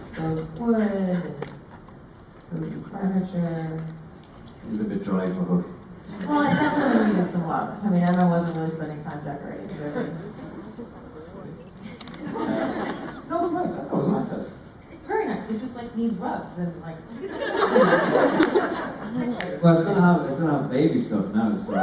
stove 0.01 0.59
wood 0.59 0.81
and 0.81 1.56
furniture. 2.49 3.83
It 4.65 4.71
was 4.71 4.81
a 4.81 4.83
bit 4.85 5.03
dry 5.03 5.27
for 5.27 5.33
Hook. 5.43 5.65
Well, 6.27 6.41
it 6.41 6.55
definitely 6.55 7.13
needed 7.17 7.31
some 7.31 7.47
love. 7.47 7.77
I 7.83 7.89
mean, 7.89 8.01
Emma 8.03 8.27
wasn't 8.29 8.55
really 8.55 8.69
spending 8.69 9.03
time 9.03 9.23
decorating. 9.23 9.67
did? 9.67 10.13
That 13.29 13.41
was 13.41 13.51
nice. 13.51 13.75
That 13.75 13.93
was 13.93 14.07
nice. 14.07 14.29
That's- 14.29 14.57
It's 14.91 15.05
very 15.05 15.25
nice. 15.27 15.49
It 15.49 15.59
just 15.59 15.75
like 15.75 15.95
needs 15.95 16.15
rugs 16.15 16.57
and 16.57 16.81
like. 16.81 16.97
Well, 19.63 19.73
it's 19.75 19.83
gonna 19.85 20.01
have 20.01 20.29
it's 20.29 20.39
gonna 20.39 20.51
have 20.61 20.69
baby 20.71 20.99
stuff 21.01 21.33
now, 21.33 21.55
so. 21.57 21.73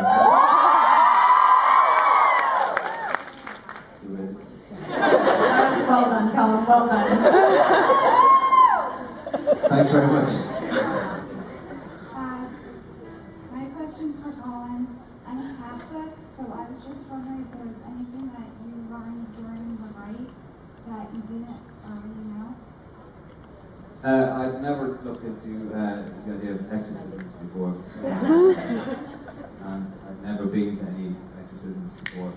well 5.88 6.04
done, 6.10 6.32
Colin. 6.32 6.66
Well 6.66 6.86
done. 6.86 7.08
Thanks 9.68 9.90
very 9.90 10.06
much. 10.06 10.53
For 14.24 14.32
Colin. 14.40 14.88
I'm 15.26 15.38
a 15.38 15.54
Catholic, 15.60 16.12
so 16.34 16.42
I 16.48 16.64
was 16.64 16.80
just 16.80 17.04
wondering 17.10 17.44
if 17.44 17.52
there 17.52 17.66
was 17.68 17.76
anything 17.84 18.32
that 18.32 18.48
you 18.64 18.72
learned 18.88 19.28
during 19.36 19.76
the 19.76 19.88
rite 20.00 20.32
that 20.88 21.12
you 21.12 21.20
didn't 21.28 21.60
already 21.84 22.24
know. 22.32 22.56
Uh, 24.02 24.32
I've 24.40 24.62
never 24.62 24.98
looked 25.04 25.24
into 25.24 25.76
uh, 25.76 26.08
the 26.24 26.34
idea 26.36 26.52
of 26.52 26.72
exorcisms 26.72 27.32
before. 27.34 27.76
and 29.64 29.92
I've 30.08 30.22
never 30.22 30.46
been 30.46 30.78
to 30.78 30.84
any 30.84 31.14
exorcisms 31.38 31.92
before. 32.04 32.32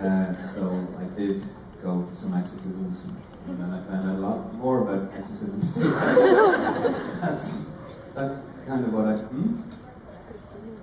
Uh, 0.00 0.32
so 0.42 0.88
I 0.98 1.04
did 1.14 1.42
go 1.82 2.02
to 2.02 2.16
some 2.16 2.32
exorcisms, 2.32 3.06
and 3.46 3.60
then 3.60 3.70
I 3.74 3.84
found 3.88 4.08
out 4.08 4.16
a 4.16 4.20
lot 4.20 4.54
more 4.54 4.80
about 4.88 5.12
exorcisms. 5.14 5.84
That's, 7.20 7.78
that's, 8.14 8.38
kind 8.66 8.84
of 8.86 8.92
what 8.92 9.06
I. 9.06 9.16
Hmm? 9.16 9.77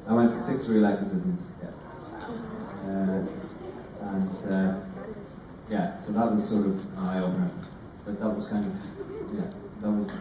I 0.08 0.14
went 0.14 0.32
to 0.32 0.40
six 0.40 0.68
real 0.70 0.86
exorcisms. 0.86 1.48
Yeah. 1.62 1.70
Uh, 2.88 3.26
and 4.02 4.52
uh, 4.52 4.80
yeah, 5.70 5.98
so 5.98 6.12
that 6.14 6.32
was 6.32 6.48
sort 6.48 6.68
of 6.68 6.98
an 6.98 7.04
eye 7.04 7.20
opener. 7.20 7.50
But 8.06 8.20
that 8.20 8.30
was 8.30 8.48
kind 8.48 8.66
of 8.66 8.74
yeah, 9.36 9.46
that 9.82 9.90
was 9.92 10.12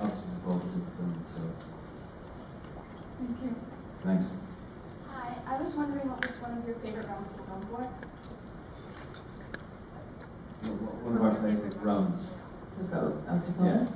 obviously 0.00 0.30
the 0.34 0.40
focus 0.50 0.76
of 0.76 0.84
the 0.86 0.90
film. 0.92 1.22
So 1.26 1.40
Thank 3.18 3.42
you. 3.42 3.54
thanks. 4.02 4.40
Hi, 5.10 5.34
I 5.46 5.60
was 5.60 5.74
wondering 5.74 6.08
what 6.08 6.20
was 6.26 6.36
one 6.40 6.56
of 6.58 6.66
your 6.66 6.76
favorite 6.76 7.06
rounds 7.06 7.32
to 7.34 7.42
run 7.42 7.60
for? 7.66 7.88
One 11.04 11.16
of 11.16 11.22
our 11.22 11.34
favorite 11.42 11.76
rounds. 11.82 12.30
To 12.78 12.82
go 12.84 13.22
up 13.28 13.44
to 13.58 13.64
Yeah. 13.64 13.86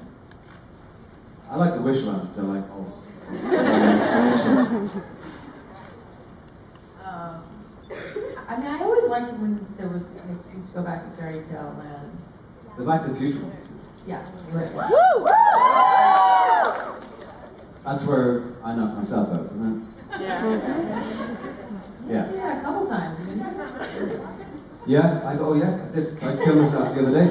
I 1.51 1.57
like 1.57 1.75
the 1.75 1.81
wish 1.81 2.03
rounds. 2.03 2.39
I 2.39 2.43
like 2.43 2.65
all. 2.71 3.03
Um, 7.19 7.43
I 8.49 8.57
mean, 8.59 8.67
I 8.69 8.79
always 8.81 9.09
liked 9.11 9.29
it 9.29 9.39
when 9.41 9.67
there 9.77 9.89
was 9.89 10.13
an 10.23 10.37
excuse 10.37 10.67
to 10.67 10.75
go 10.75 10.83
back 10.85 11.03
to 11.03 11.11
fairy 11.21 11.43
tale 11.45 11.75
land. 11.79 12.23
The 12.77 12.85
Back 12.85 13.03
to 13.07 13.11
the 13.11 13.19
Future 13.19 13.41
ones. 13.41 13.69
Yeah, 14.07 14.23
right. 14.53 14.71
That's 17.85 18.05
where 18.05 18.55
I 18.63 18.75
knocked 18.77 18.99
myself 18.99 19.33
out, 19.33 19.51
isn't 19.53 19.83
it? 19.83 20.21
Yeah. 20.21 20.45
Yeah. 22.09 22.33
Yeah, 22.35 22.61
a 22.61 22.63
couple 22.63 22.87
times. 22.87 23.19
didn't 23.27 23.41
you? 23.41 24.25
Yeah. 24.87 25.21
I 25.25 25.37
oh 25.39 25.55
yeah. 25.55 25.85
I 25.85 25.95
did. 25.95 26.23
I 26.23 26.37
killed 26.45 26.59
myself 26.59 26.95
the 26.95 27.01
other 27.03 27.13
day. 27.13 27.29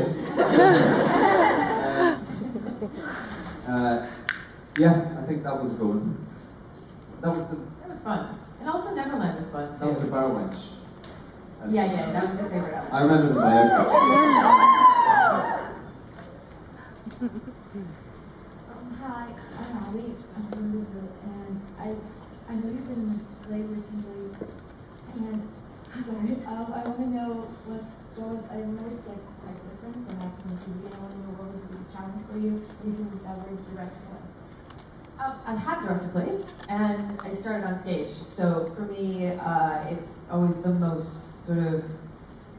uh, 3.68 3.72
uh, 3.72 4.08
yeah. 4.78 5.18
I 5.18 5.26
think 5.26 5.44
that 5.44 5.64
was 5.64 5.74
a 5.74 5.78
good. 5.78 6.18
That 7.22 7.30
was 7.34 7.48
the 7.48 7.56
That 7.56 7.90
was 7.90 8.00
fun. 8.02 8.38
And 8.68 8.76
also 8.76 8.92
Neverland 8.94 9.38
was 9.38 9.50
fun 9.50 9.72
too. 9.72 9.80
that 9.80 9.88
was 9.88 10.00
the 10.04 10.12
bar 10.12 10.28
wench. 10.28 10.76
Yeah, 11.70 11.86
yeah, 11.86 12.12
that 12.12 12.28
was 12.28 12.36
your 12.36 12.50
favorite 12.50 12.76
element. 12.76 12.94
I 12.94 13.00
remember 13.00 13.28
the 13.32 13.40
my 13.40 13.64
outfits. 13.72 13.96
Um, 18.68 18.92
hi, 19.00 19.32
I'm 19.56 19.72
Ali. 19.88 20.12
I'm 20.36 20.44
from 20.52 20.72
Brazil, 20.76 21.08
and 21.24 21.56
I 21.80 21.96
I 22.52 22.56
know 22.60 22.68
you've 22.68 22.88
been 22.92 23.24
late 23.48 23.72
recently, 23.72 24.36
and 25.16 25.48
I'm 25.96 26.04
sorry. 26.04 26.36
Um, 26.44 26.68
I 26.76 26.84
want 26.84 27.00
to 27.00 27.08
know 27.08 27.48
what's 27.72 27.96
what 28.20 28.36
was 28.36 28.44
I 28.52 28.68
know 28.68 28.84
it's 28.92 29.08
like 29.08 29.24
quite 29.48 29.60
different 29.64 29.96
from 30.12 30.28
acting 30.28 30.52
on 30.52 30.60
TV. 30.60 30.76
and 30.84 30.92
I 30.92 31.00
want 31.08 31.16
to 31.16 31.20
know 31.24 31.40
what 31.40 31.56
was 31.56 31.64
the 31.64 31.72
biggest 31.72 31.96
challenge 31.96 32.20
for 32.28 32.36
you, 32.36 32.68
if 32.68 32.84
you've 32.84 33.24
ever 33.24 33.48
directed. 33.72 34.07
I've 35.20 35.58
had 35.58 35.82
director 35.82 36.10
plays. 36.10 36.46
and 36.70 37.20
I 37.22 37.30
started 37.32 37.66
on 37.66 37.78
stage. 37.78 38.12
So 38.28 38.72
for 38.76 38.84
me, 38.84 39.28
uh, 39.28 39.86
it's 39.90 40.26
always 40.30 40.62
the 40.62 40.70
most 40.70 41.46
sort 41.46 41.60
of 41.60 41.84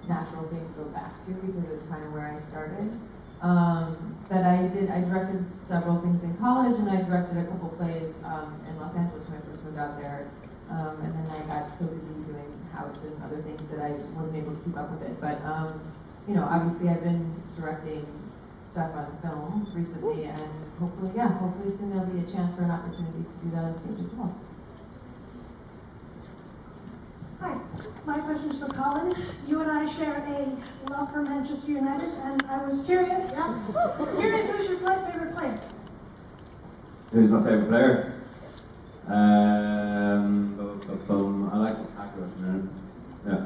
natural 0.09 0.45
thing 0.49 0.67
to 0.67 0.75
go 0.83 0.85
back 0.87 1.13
to 1.27 1.33
because 1.33 1.71
it's 1.71 1.87
kind 1.87 2.03
of 2.05 2.13
where 2.13 2.35
I 2.35 2.41
started. 2.41 2.99
Um, 3.43 4.17
but 4.29 4.43
I 4.45 4.67
did, 4.69 4.91
I 4.91 5.03
directed 5.03 5.45
several 5.63 6.01
things 6.01 6.25
in 6.25 6.37
college 6.39 6.77
and 6.79 6.91
I 6.91 7.03
directed 7.03 7.37
a 7.39 7.47
couple 7.47 7.69
plays 7.71 8.23
um, 8.25 8.61
in 8.69 8.81
Los 8.81 8.97
Angeles 8.97 9.29
when 9.29 9.41
I 9.41 9.45
first 9.45 9.65
moved 9.65 9.79
out 9.79 10.01
there. 10.01 10.27
Um, 10.71 11.01
and 11.03 11.15
then 11.15 11.27
I 11.31 11.47
got 11.47 11.79
so 11.79 11.87
busy 11.87 12.15
doing 12.25 12.53
house 12.73 13.05
and 13.05 13.23
other 13.23 13.41
things 13.43 13.69
that 13.69 13.81
I 13.81 13.91
wasn't 14.17 14.45
able 14.45 14.57
to 14.57 14.65
keep 14.65 14.77
up 14.77 14.91
with 14.91 15.03
it. 15.03 15.21
But, 15.21 15.41
um, 15.45 15.81
you 16.27 16.35
know, 16.35 16.45
obviously 16.45 16.89
I've 16.89 17.03
been 17.03 17.35
directing 17.59 18.07
stuff 18.79 18.95
on 18.95 19.19
film 19.23 19.67
recently 19.75 20.25
and 20.25 20.41
hopefully, 20.79 21.11
yeah, 21.17 21.37
hopefully 21.39 21.69
soon 21.75 21.91
there'll 21.91 22.07
be 22.07 22.21
a 22.21 22.31
chance 22.31 22.57
or 22.59 22.63
an 22.63 22.71
opportunity 22.71 23.25
to 23.25 23.45
do 23.45 23.51
that 23.51 23.65
on 23.65 23.75
stage 23.75 23.99
as 24.01 24.15
well. 24.15 24.33
Hi, 27.41 27.59
my 28.07 28.19
question 28.21 28.51
is 28.51 28.59
for 28.61 28.69
Colin. 28.69 29.15
You 29.49 29.63
and 29.63 29.71
I 29.71 29.93
share 29.93 30.23
a 30.25 30.91
love 30.91 31.13
for 31.13 31.23
Manchester 31.23 31.73
United, 31.73 32.11
and 32.25 32.43
I 32.49 32.65
was 32.67 32.83
curious, 32.85 33.31
yeah, 33.33 33.67
was 33.99 34.15
curious 34.19 34.49
who's 34.49 34.69
your 34.69 34.79
play- 34.79 35.11
favorite 35.11 35.35
player? 35.35 35.59
Who's 37.13 37.31
my 37.31 37.43
favourite 37.43 37.69
player? 37.69 38.13
Um, 39.09 40.55
bu- 40.57 40.87
bu- 40.87 40.97
bum, 41.09 41.51
I 41.53 41.57
like 41.59 41.77
Lukaku 41.77 42.23
at 42.23 42.31
the 42.37 42.43
minute. 42.43 42.71
Yeah. 43.27 43.45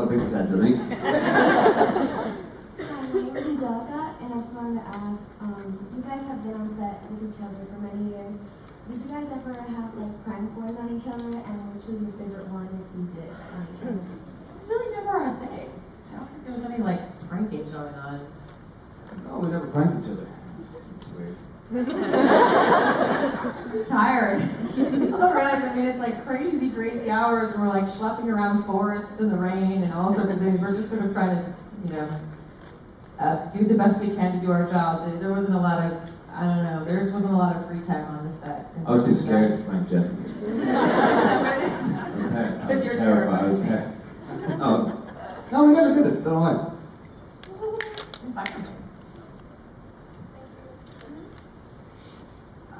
That 0.00 0.08
went 0.08 0.08
over 0.08 0.08
a 0.08 0.08
lot 0.08 0.08
of 0.08 0.10
people's 0.10 0.32
heads, 0.32 0.54
I 0.54 0.58
think. 0.60 0.76
Hi, 2.80 3.02
my 3.02 3.20
name 3.20 3.36
is 3.36 3.44
Angelica, 3.46 4.16
and 4.20 4.32
I 4.32 4.36
just 4.40 4.54
wanted 4.54 4.80
to 4.80 4.86
ask, 4.96 5.30
um, 5.40 5.88
you 5.94 6.02
guys 6.02 6.22
have 6.26 6.42
been 6.42 6.54
on 6.54 6.72
set 6.78 7.02
with 7.10 7.28
each 7.28 7.40
other 7.42 7.64
for 7.68 7.78
many 7.84 8.08
years. 8.10 8.36
Did 8.88 8.96
you 8.96 9.08
guys 9.08 9.28
ever 9.30 9.52
have 9.52 9.94
like 9.94 10.24
prank 10.24 10.54
boys 10.54 10.76
on 10.78 10.96
each 10.96 11.06
other, 11.06 11.28
and 11.28 11.56
which 11.76 11.86
was 11.86 12.00
your 12.00 12.12
favorite 12.12 12.48
one 12.48 12.68
if 12.72 12.88
you 12.96 13.04
did 13.12 13.28
on 13.28 13.66
each 13.68 13.82
other? 13.82 14.00
It's 14.56 14.66
really 14.68 14.90
never 14.96 15.24
a 15.24 15.32
thing. 15.36 15.68
I 15.68 16.16
don't 16.16 16.28
think 16.28 16.40
there 16.44 16.54
was 16.54 16.64
any 16.64 16.78
like 16.82 17.02
pranking 17.28 17.70
going 17.70 17.94
on. 17.94 18.26
Oh, 19.30 19.38
we 19.40 19.50
never 19.50 19.66
pranked 19.68 19.94
each 20.02 20.10
other. 20.10 20.26
It's 21.00 21.08
weird. 21.16 21.36
I'm 23.52 23.70
too 23.70 23.84
tired. 23.84 24.40
I 24.76 24.82
don't 24.82 25.02
realize, 25.12 25.64
I 25.64 25.74
mean, 25.74 25.86
it's 25.86 25.98
like 25.98 26.24
crazy, 26.26 26.70
crazy 26.70 27.10
hours, 27.10 27.50
and 27.52 27.60
we're 27.62 27.68
like 27.68 27.84
schlepping 27.86 28.26
around 28.26 28.64
forests 28.64 29.20
in 29.20 29.30
the 29.30 29.36
rain 29.36 29.82
and 29.82 29.92
all 29.92 30.14
sorts 30.14 30.30
of 30.30 30.38
things. 30.38 30.60
We're 30.60 30.76
just 30.76 30.90
sort 30.90 31.04
of 31.04 31.12
trying 31.12 31.36
to, 31.36 31.54
you 31.86 31.92
know, 31.94 32.08
uh, 33.18 33.36
do 33.50 33.64
the 33.64 33.74
best 33.74 34.00
we 34.00 34.14
can 34.14 34.32
to 34.32 34.38
do 34.46 34.50
our 34.52 34.70
jobs. 34.70 35.04
And 35.04 35.20
there 35.20 35.30
wasn't 35.32 35.54
a 35.54 35.58
lot 35.60 35.82
of, 35.82 35.98
I 36.34 36.40
don't 36.44 36.62
know, 36.64 36.84
there 36.84 37.00
just 37.00 37.12
wasn't 37.12 37.34
a 37.34 37.36
lot 37.36 37.56
of 37.56 37.66
free 37.66 37.80
time 37.80 38.06
on 38.16 38.26
the 38.26 38.32
set. 38.32 38.66
I 38.86 38.90
was 38.90 39.04
too 39.04 39.14
scared 39.14 39.58
to 39.58 39.64
prank 39.64 39.88
Jen. 39.90 40.16
I 40.66 42.14
was, 42.16 42.28
ter- 42.30 42.58
I 42.62 42.66
Because 42.66 42.76
was 42.76 42.84
you're 42.84 42.96
terrified. 42.96 43.44
I 43.44 43.46
was 43.46 43.60
terrified. 43.60 43.94
terrified. 44.28 44.58
No, 44.58 45.02
no, 45.52 45.64
we 45.64 45.72
never 45.74 45.94
did 45.94 46.06
it. 46.06 46.24
Don't 46.24 46.32
know 46.34 46.40
why. 46.40 46.66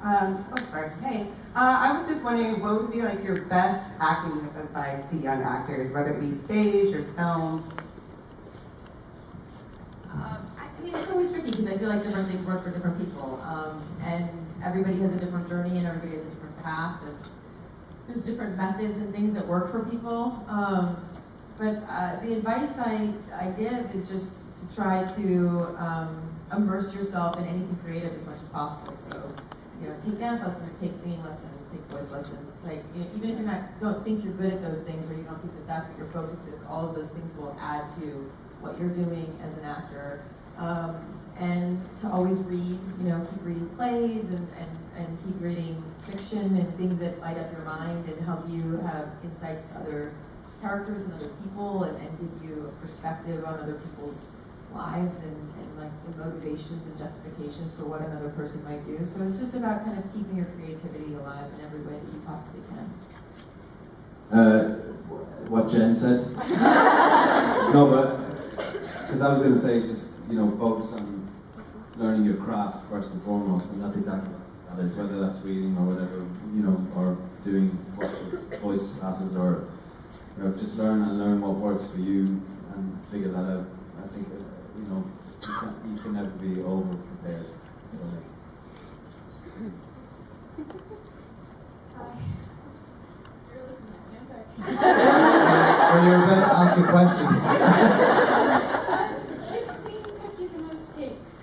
Um, 0.03 0.45
oh, 0.57 0.65
sorry. 0.71 0.91
Hey, 1.03 1.27
I 1.55 1.99
was 1.99 2.09
just 2.09 2.23
wondering 2.23 2.61
what 2.61 2.81
would 2.81 2.93
be 2.93 3.03
like 3.03 3.25
your 3.25 3.45
best 3.47 3.93
acting 4.01 4.49
advice 4.59 5.05
to 5.11 5.17
young 5.17 5.43
actors, 5.43 5.93
whether 5.93 6.11
it 6.11 6.21
be 6.21 6.33
stage 6.33 6.95
or 6.95 7.05
film? 7.15 7.69
Um, 10.13 10.47
I 10.59 10.67
I 10.81 10.83
mean, 10.83 10.95
it's 10.95 11.11
always 11.11 11.31
tricky 11.31 11.51
because 11.51 11.67
I 11.67 11.77
feel 11.77 11.89
like 11.89 12.03
different 12.05 12.29
things 12.29 12.47
work 12.47 12.63
for 12.63 12.71
different 12.71 12.99
people. 12.99 13.43
Um, 13.45 13.83
and 14.05 14.29
everybody 14.65 14.99
has 15.01 15.13
a 15.13 15.19
different 15.19 15.49
journey 15.49 15.77
and 15.79 15.87
everybody 15.87 16.13
has 16.13 16.25
a 16.25 16.31
different 16.31 16.63
path. 16.63 17.01
And 17.03 17.17
there's 18.07 18.25
different 18.25 18.57
methods 18.57 18.99
and 18.99 19.13
things 19.15 19.35
that 19.35 19.47
work 19.47 19.71
for 19.71 19.85
people. 19.85 20.45
Um, 20.49 20.97
but 21.59 21.83
uh, 21.89 22.21
the 22.23 22.33
advice 22.35 22.79
I, 22.79 23.13
I 23.35 23.51
give 23.51 23.95
is 23.95 24.09
just 24.09 24.69
to 24.69 24.75
try 24.75 25.05
to 25.17 25.77
um, 25.79 26.23
immerse 26.57 26.95
yourself 26.95 27.39
in 27.39 27.45
anything 27.45 27.79
creative 27.85 28.15
as 28.15 28.27
much 28.27 28.41
as 28.41 28.49
possible. 28.49 28.95
So, 28.95 29.35
you 29.81 29.89
know, 29.89 29.95
take 30.05 30.19
dance 30.19 30.43
lessons, 30.43 30.79
take 30.81 30.95
singing 30.95 31.23
lessons, 31.25 31.51
take 31.73 31.81
voice 31.87 32.13
lessons. 32.13 32.65
Like, 32.65 32.83
you 32.95 33.01
know, 33.01 33.07
even 33.17 33.31
if 33.31 33.39
not, 33.39 33.81
don't 33.81 34.05
think 34.05 34.23
you're 34.23 34.35
good 34.35 34.53
at 34.53 34.63
those 34.63 34.85
things 34.85 35.11
or 35.11 35.15
you 35.15 35.23
don't 35.23 35.41
think 35.41 35.55
that 35.55 35.67
that's 35.67 35.89
what 35.89 35.99
your 35.99 36.09
focus 36.09 36.47
is, 36.49 36.65
all 36.65 36.89
of 36.89 36.95
those 36.95 37.11
things 37.11 37.35
will 37.37 37.57
add 37.61 37.87
to 38.01 38.31
what 38.61 38.79
you're 38.79 38.91
doing 38.91 39.39
as 39.43 39.57
an 39.57 39.65
actor. 39.65 40.23
Um, 40.59 40.97
and 41.39 41.81
to 42.01 42.09
always 42.09 42.37
read, 42.41 42.79
you 43.01 43.09
know, 43.09 43.27
keep 43.31 43.43
reading 43.43 43.69
plays 43.71 44.29
and, 44.29 44.47
and, 44.59 44.79
and 44.97 45.19
keep 45.25 45.41
reading 45.41 45.83
fiction 46.03 46.57
and 46.57 46.77
things 46.77 46.99
that 47.01 47.19
light 47.21 47.39
up 47.39 47.51
your 47.51 47.63
mind 47.63 48.07
and 48.07 48.21
help 48.27 48.47
you 48.51 48.77
have 48.79 49.09
insights 49.25 49.69
to 49.71 49.79
other 49.79 50.13
characters 50.61 51.05
and 51.05 51.15
other 51.15 51.31
people 51.43 51.85
and, 51.85 51.97
and 51.97 52.19
give 52.21 52.51
you 52.51 52.67
a 52.67 52.83
perspective 52.83 53.43
on 53.47 53.59
other 53.61 53.75
people's 53.75 54.37
lives 54.75 55.19
and, 55.21 55.37
and 55.37 55.79
like 55.79 55.93
the 56.07 56.25
motivations 56.25 56.87
and 56.87 56.99
justifications 56.99 57.73
for 57.75 57.85
what 57.85 58.01
another 58.01 58.31
person 58.31 58.63
might 58.65 58.85
do. 58.85 58.99
So 59.05 59.23
it's 59.23 59.39
just 59.39 59.55
about 59.55 59.85
kind 59.85 59.99
of 59.99 60.05
keeping 60.15 60.37
your 60.37 60.47
creativity 60.57 61.15
alive 61.15 61.47
in 61.59 61.65
every 61.65 61.81
way 61.81 61.99
that 61.99 62.13
you 62.13 62.23
possibly 62.27 62.63
can. 62.69 62.87
Uh, 64.31 64.91
what 65.49 65.69
Jen 65.69 65.95
said. 65.95 66.31
no, 67.75 67.87
but 67.91 68.31
because 69.03 69.23
I 69.23 69.29
was 69.29 69.39
going 69.41 69.53
to 69.53 69.59
say, 69.59 69.81
just 69.83 70.21
you 70.29 70.37
know, 70.37 70.57
focus 70.57 70.93
on 70.93 71.29
learning 71.97 72.25
your 72.25 72.35
craft 72.35 72.89
first 72.89 73.15
and 73.15 73.23
foremost, 73.23 73.73
and 73.73 73.83
that's 73.83 73.97
exactly 73.97 74.31
what 74.31 74.77
that 74.77 74.85
is. 74.85 74.95
Whether 74.95 75.21
that's 75.21 75.41
reading 75.43 75.77
or 75.77 75.87
whatever, 75.87 76.25
you 76.55 76.63
know, 76.63 76.79
or 76.95 77.19
doing 77.43 77.71
voice 78.63 78.95
classes, 78.99 79.37
or 79.37 79.67
you 80.39 80.45
know, 80.45 80.57
just 80.57 80.79
learn 80.79 81.03
and 81.03 81.19
learn 81.19 81.41
what 81.41 81.57
works 81.57 81.89
for 81.89 81.99
you 81.99 82.41
and 82.75 82.99
figure 83.11 83.33
that 83.33 83.39
out. 83.39 83.67
I 84.05 84.07
think 84.15 84.29
know, 84.91 85.05
you 85.41 85.49
can, 85.49 85.95
you 85.95 86.03
can 86.03 86.13
never 86.13 86.31
be 86.31 86.63
over 86.63 86.97
prepared. 86.97 87.47
Or 94.61 95.99
you're 96.05 96.23
about 96.23 96.47
to 96.47 96.53
ask 96.59 96.77
a 96.79 96.81
question. 96.87 97.27
Which 99.51 99.69
scene 99.81 100.05
took 100.05 100.35
you 100.39 100.49
the 100.49 100.59
most 100.63 100.95
takes? 100.95 101.35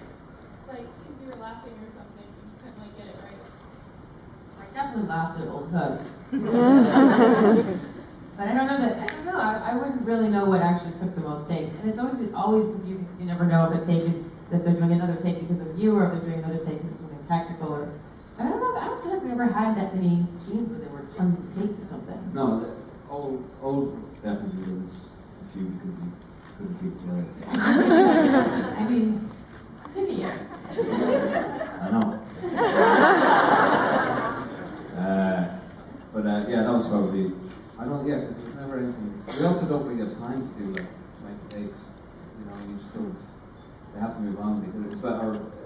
Like, 0.67 0.85
because 0.99 1.17
you 1.21 1.27
were 1.27 1.39
laughing 1.41 1.73
or 1.73 1.89
something, 1.91 2.29
and 2.29 2.47
you 2.47 2.57
couldn't 2.61 2.79
like 2.79 2.93
get 2.97 3.07
it 3.07 3.17
right. 3.23 3.41
I 4.59 4.63
definitely 4.73 5.09
laughed 5.09 5.41
at 5.41 5.47
Old 5.47 5.71
Pug. 5.71 5.99
but 8.37 8.47
I 8.47 8.53
don't 8.53 8.67
know 8.67 8.77
that, 8.79 8.93
I 8.99 9.05
don't 9.07 9.25
know, 9.25 9.37
I, 9.37 9.71
I 9.71 9.75
wouldn't 9.75 10.01
really 10.03 10.29
know 10.29 10.45
what 10.45 10.61
actually 10.61 10.86
took 10.86 10.86
the 10.86 10.86
most 11.27 11.49
takes. 11.49 11.73
And 11.73 11.89
it's 11.89 11.99
always 11.99 12.33
always 12.33 12.67
confusing 12.67 13.05
because 13.05 13.19
you 13.19 13.27
never 13.27 13.45
know 13.45 13.69
if 13.71 13.83
a 13.83 13.85
take 13.85 14.03
is 14.03 14.35
that 14.49 14.63
they're 14.63 14.75
doing 14.75 14.93
another 14.93 15.19
take 15.21 15.41
because 15.41 15.59
of 15.61 15.77
you 15.77 15.93
or 15.95 16.07
if 16.07 16.13
they're 16.13 16.21
doing 16.31 16.43
another 16.43 16.63
take 16.63 16.77
because 16.77 16.93
of 16.93 16.99
something 17.01 17.25
technical 17.27 17.73
or 17.73 17.91
I 18.39 18.43
don't 18.43 18.59
know, 18.59 18.77
I 18.77 18.85
don't 18.85 19.01
feel 19.03 19.13
like 19.13 19.23
we 19.23 19.31
ever 19.31 19.47
had 19.47 19.75
that 19.77 19.93
many 19.95 20.25
scenes 20.45 20.69
where 20.69 20.79
there 20.79 20.89
were 20.89 21.05
tons 21.17 21.43
of 21.43 21.53
takes 21.61 21.79
or 21.81 21.85
something. 21.85 22.31
No, 22.33 22.59
the 22.61 22.69
old 23.09 23.43
old 23.61 23.97
definitely 24.23 24.73
was 24.79 25.11
a 25.41 25.45
few 25.53 25.65
because 25.65 25.99
you 25.99 26.11
couldn't 26.57 26.79
keep 26.79 26.97
the 27.01 27.07
others. 27.11 27.37
I 28.77 28.79
mean, 28.89 29.29
idiot. 29.97 30.33
I 31.81 31.83
know. 31.91 32.19
uh, 34.97 35.47
but 36.13 36.25
uh, 36.25 36.45
yeah, 36.47 36.63
that 36.63 36.73
was 36.73 36.87
probably. 36.87 37.31
I 37.79 37.85
don't. 37.85 38.07
Yeah, 38.07 38.19
because 38.19 38.37
there's 38.37 38.55
never 38.55 38.79
anything. 38.79 39.23
We 39.27 39.45
also 39.45 39.65
don't 39.67 39.85
really 39.87 40.07
have 40.07 40.17
time 40.17 40.47
to 40.47 40.53
do 40.59 40.73
like 40.73 40.87
twenty 41.27 41.67
takes. 41.67 41.93
You 42.39 42.45
know, 42.45 42.71
you 42.71 42.77
just 42.79 42.93
sort 42.93 43.05
of 43.07 43.15
they 43.93 43.99
have 43.99 44.15
to 44.15 44.21
move 44.21 44.39
on 44.39 44.61
because 44.61 45.03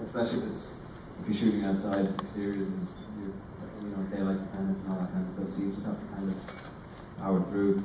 especially 0.02 0.38
if 0.38 0.46
it's 0.46 0.84
if 1.20 1.28
you're 1.28 1.36
shooting 1.36 1.64
outside 1.64 2.06
exteriors 2.18 2.68
and 2.68 2.88
you 3.82 3.88
know 3.90 4.02
daylight 4.04 4.38
dependent 4.38 4.78
and 4.78 4.92
all 4.92 4.98
that 4.98 5.12
kind 5.12 5.26
of 5.26 5.32
stuff. 5.32 5.50
So 5.50 5.62
you 5.62 5.72
just 5.72 5.86
have 5.86 6.00
to 6.00 6.06
kind 6.06 6.28
of 6.28 7.18
power 7.18 7.42
through. 7.50 7.82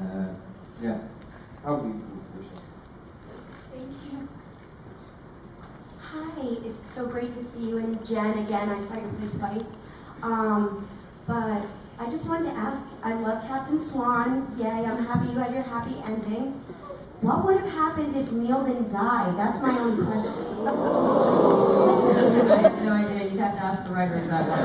Uh, 0.00 0.34
yeah, 0.82 0.98
probably. 1.62 2.00
Thank 3.72 4.12
you. 4.12 4.28
Hi, 6.00 6.68
it's 6.68 6.80
so 6.80 7.06
great 7.06 7.34
to 7.34 7.44
see 7.44 7.68
you 7.68 7.78
and 7.78 8.06
Jen 8.06 8.38
again. 8.38 8.68
I 8.68 8.80
saw 8.80 8.94
you 8.94 9.30
twice. 9.38 9.70
Um, 10.22 10.88
but 11.26 11.64
I 12.00 12.10
just 12.10 12.28
wanted 12.28 12.50
to 12.50 12.56
ask, 12.56 12.88
I 13.02 13.12
love 13.14 13.46
Captain 13.46 13.80
Swan. 13.80 14.54
Yay, 14.58 14.66
I'm 14.66 15.04
happy 15.04 15.28
you 15.28 15.38
had 15.38 15.52
your 15.52 15.62
happy 15.62 15.94
ending. 16.06 16.60
What 17.20 17.44
would 17.44 17.60
have 17.60 17.70
happened 17.70 18.16
if 18.16 18.30
Neal 18.30 18.64
didn't 18.64 18.92
die? 18.92 19.32
That's 19.36 19.60
my 19.60 19.76
own 19.76 20.06
question. 20.06 20.32
I 22.50 22.58
have 22.62 22.82
no 22.82 22.92
idea. 22.92 23.24
You'd 23.28 23.40
have 23.40 23.54
to 23.54 23.64
ask 23.64 23.84
the 23.88 23.92
writers 23.92 24.28
that 24.28 24.48
one. 24.48 24.60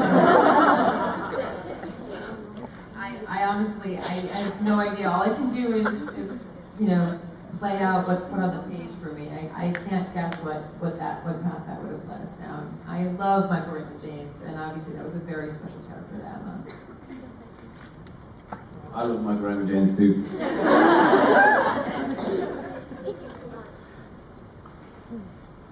I, 2.95 3.17
I 3.27 3.43
honestly, 3.45 3.97
I, 3.97 4.01
I 4.01 4.05
have 4.05 4.61
no 4.61 4.79
idea. 4.79 5.09
All 5.09 5.23
I 5.23 5.33
can 5.33 5.51
do 5.51 5.73
is, 5.73 6.03
is, 6.09 6.43
you 6.79 6.87
know, 6.87 7.19
play 7.57 7.79
out 7.79 8.07
what's 8.07 8.23
put 8.25 8.39
on 8.39 8.55
the 8.55 8.61
page 8.77 8.91
for 9.01 9.13
me. 9.13 9.29
I, 9.29 9.67
I 9.69 9.71
can't 9.89 10.13
guess 10.13 10.39
what, 10.43 10.61
what 10.79 10.99
that 10.99 11.25
what 11.25 11.41
path 11.43 11.65
that 11.65 11.81
would 11.81 11.91
have 11.91 12.07
led 12.07 12.21
us 12.21 12.35
down. 12.35 12.77
I 12.87 13.05
love 13.05 13.49
Michael 13.49 13.73
Raymond 13.73 14.01
James, 14.01 14.41
and 14.43 14.59
obviously 14.59 14.95
that 14.95 15.03
was 15.05 15.15
a 15.15 15.19
very 15.19 15.49
special 15.49 15.79
character 15.87 16.17
to 16.17 16.25
Emma. 16.25 16.63
I 18.95 19.03
love 19.03 19.23
my 19.23 19.35
Raymond 19.35 19.67
James 19.67 19.97
too. 19.97 20.23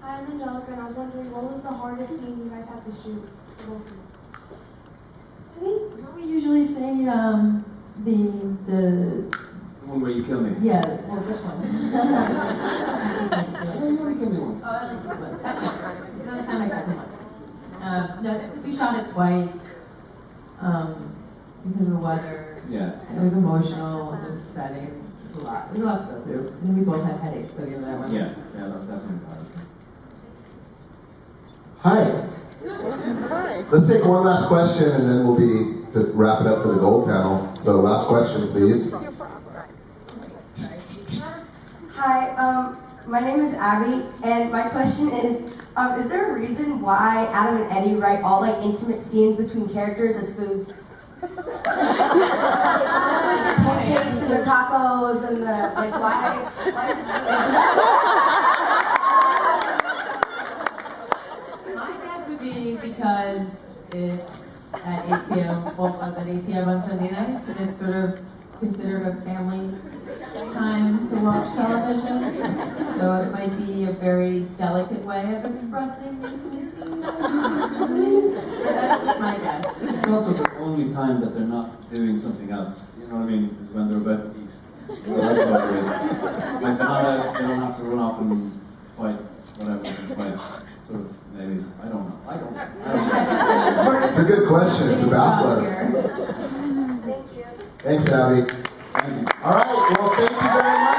Hi, 0.00 0.18
I'm 0.18 0.26
Angelica, 0.32 0.72
and 0.72 0.80
I 0.80 0.86
was 0.86 0.96
wondering 0.96 1.30
what 1.30 1.44
was 1.44 1.62
the 1.62 1.68
hardest 1.70 2.18
scene 2.18 2.38
you 2.38 2.46
guys 2.50 2.68
had 2.68 2.84
to 2.84 2.90
shoot? 3.02 3.22
for 3.58 3.66
both 3.70 3.86
of 3.86 3.92
you? 3.92 3.98
I 5.56 5.60
think 5.60 5.80
don't 6.04 6.16
we 6.16 6.22
usually 6.24 6.64
say 6.66 7.06
um, 7.06 7.64
the 8.04 8.16
the 8.66 8.80
The 9.30 9.38
one 9.88 10.00
where 10.00 10.10
you 10.10 10.24
kill 10.24 10.40
me. 10.40 10.56
yeah 10.66 10.84
well 11.06 11.20
which 11.20 11.40
one? 11.42 11.62
You 13.92 13.98
only 14.00 14.14
killed 14.18 14.32
me 14.32 14.38
once. 14.40 14.62
Oh, 14.64 14.68
I 14.70 14.72
like 14.92 15.04
it 15.04 15.08
was. 15.20 15.34
Another 16.22 16.44
time 16.44 16.62
I 16.62 16.68
got 16.68 16.84
him 16.86 16.96
once. 16.96 17.14
Um, 17.82 18.22
no, 18.22 18.30
because 18.38 18.64
we 18.64 18.70
shot 18.76 18.96
it 19.06 19.10
twice 19.12 19.74
um, 20.60 21.14
because 21.64 21.86
of 21.86 21.92
the 21.92 21.98
weather. 21.98 22.51
Yeah. 22.72 22.92
And 23.08 23.18
it 23.18 23.22
was 23.22 23.34
emotional. 23.34 24.14
It 24.14 24.28
was 24.28 24.38
upsetting. 24.38 24.86
It 24.86 25.28
was 25.28 25.36
a 25.36 25.44
lot. 25.44 25.68
It 25.68 25.72
was 25.72 25.80
a 25.82 25.84
lot 25.84 26.08
to 26.08 26.14
go 26.14 26.22
through. 26.22 26.48
And 26.64 26.78
we 26.78 26.84
both 26.84 27.04
had 27.04 27.18
headaches 27.18 27.52
by 27.52 27.64
the 27.64 27.72
end 27.72 27.84
of 27.84 27.90
that 27.90 27.98
one. 27.98 28.14
Yeah, 28.14 28.34
yeah, 28.54 28.68
that 28.68 28.78
was 28.80 28.88
definitely 28.88 29.26
hard. 29.26 29.46
Hi. 31.80 32.28
Let's 33.70 33.88
take 33.88 34.04
one 34.04 34.24
last 34.24 34.46
question 34.48 34.90
and 34.92 35.08
then 35.08 35.26
we'll 35.26 35.36
be 35.36 35.82
to 35.92 36.06
wrap 36.12 36.40
it 36.40 36.46
up 36.46 36.62
for 36.62 36.68
the 36.68 36.78
gold 36.78 37.06
panel. 37.06 37.54
So 37.58 37.80
last 37.80 38.06
question, 38.06 38.48
please. 38.48 38.94
Hi, 41.94 42.30
um, 42.36 42.78
my 43.06 43.20
name 43.20 43.40
is 43.40 43.54
Abby, 43.54 44.06
and 44.24 44.50
my 44.50 44.68
question 44.68 45.10
is, 45.10 45.56
um, 45.76 46.00
is 46.00 46.08
there 46.08 46.34
a 46.34 46.38
reason 46.38 46.80
why 46.80 47.26
Adam 47.32 47.62
and 47.62 47.72
Eddy 47.72 47.94
write 47.94 48.22
all 48.22 48.40
like 48.40 48.56
intimate 48.62 49.04
scenes 49.04 49.36
between 49.36 49.68
characters 49.68 50.16
as 50.16 50.34
foods? 50.34 50.72
That's 51.22 51.36
like 53.26 53.42
the 53.46 53.54
pancakes 53.62 54.18
and 54.22 54.30
the 54.30 54.42
tacos 54.44 55.20
and 55.28 55.38
the 55.38 55.72
like. 55.76 55.94
Why? 55.94 56.20
Why 56.72 56.86
is 56.90 56.98
My 61.76 61.92
guess 62.02 62.22
would 62.28 62.40
be 62.40 62.76
because 62.76 63.78
it's 63.92 64.74
at 64.84 65.04
8 65.28 65.34
p.m. 65.34 65.62
Both 65.76 65.96
us 66.02 66.16
at 66.18 66.26
8 66.26 66.46
p.m. 66.46 66.68
on 66.68 66.82
Sunday 66.88 67.10
nights, 67.10 67.48
and 67.48 67.60
it's 67.68 67.78
sort 67.78 67.94
of 67.94 68.20
considered 68.58 69.06
a 69.06 69.14
family 69.22 69.70
time 70.54 70.98
to 71.08 71.16
watch 71.20 71.54
television. 71.54 72.18
So 72.98 73.04
it 73.22 73.30
might 73.32 73.56
be 73.58 73.84
a 73.84 73.92
very 73.92 74.40
delicate 74.58 75.04
way 75.04 75.34
of 75.34 75.44
expressing 75.44 76.22
intimacy. 76.22 77.00
but 77.00 77.18
that's 78.74 79.04
just 79.04 79.20
my 79.20 79.36
guess. 79.38 79.82
It's 79.82 80.08
also 80.08 80.32
the 80.32 80.44
only 80.96 81.12
time 81.12 81.20
that 81.20 81.34
they're 81.34 81.46
not 81.46 81.92
doing 81.92 82.18
something 82.18 82.50
else. 82.50 82.92
You 82.98 83.06
know 83.06 83.16
what 83.16 83.22
I 83.22 83.26
mean? 83.26 83.44
Is 83.64 83.74
when 83.74 83.88
they're 83.88 83.98
about 83.98 84.34
to 84.34 84.40
eat. 84.40 84.48
So 85.06 85.16
that's 85.16 85.40
about 85.40 85.74
it. 85.74 85.82
Like 86.62 86.78
they're 86.78 86.86
not 86.86 87.04
out, 87.04 87.34
they 87.34 87.40
don't 87.40 87.60
have 87.60 87.76
to 87.78 87.82
run 87.84 87.98
off 87.98 88.20
and 88.20 88.60
fight 88.96 89.16
whatever 89.58 89.82
they 89.82 89.92
can 89.92 90.08
fight. 90.16 90.38
Sort 90.86 91.00
of 91.00 91.34
maybe. 91.34 91.64
I 91.82 91.88
don't 91.88 92.08
know. 92.08 92.18
I 92.28 92.36
don't 92.36 92.54
know. 92.54 94.06
It's 94.08 94.18
a 94.18 94.24
good 94.24 94.48
question. 94.48 94.90
It's 94.90 95.02
a 95.02 95.06
baffler. 95.06 95.60
Thank 97.04 97.26
you. 97.36 97.44
Thanks, 97.78 98.08
Abby. 98.08 98.52
All 99.42 99.54
right. 99.54 99.66
Well, 99.98 100.14
thank 100.14 100.30
you 100.30 100.36
very 100.40 100.62
much 100.62 100.91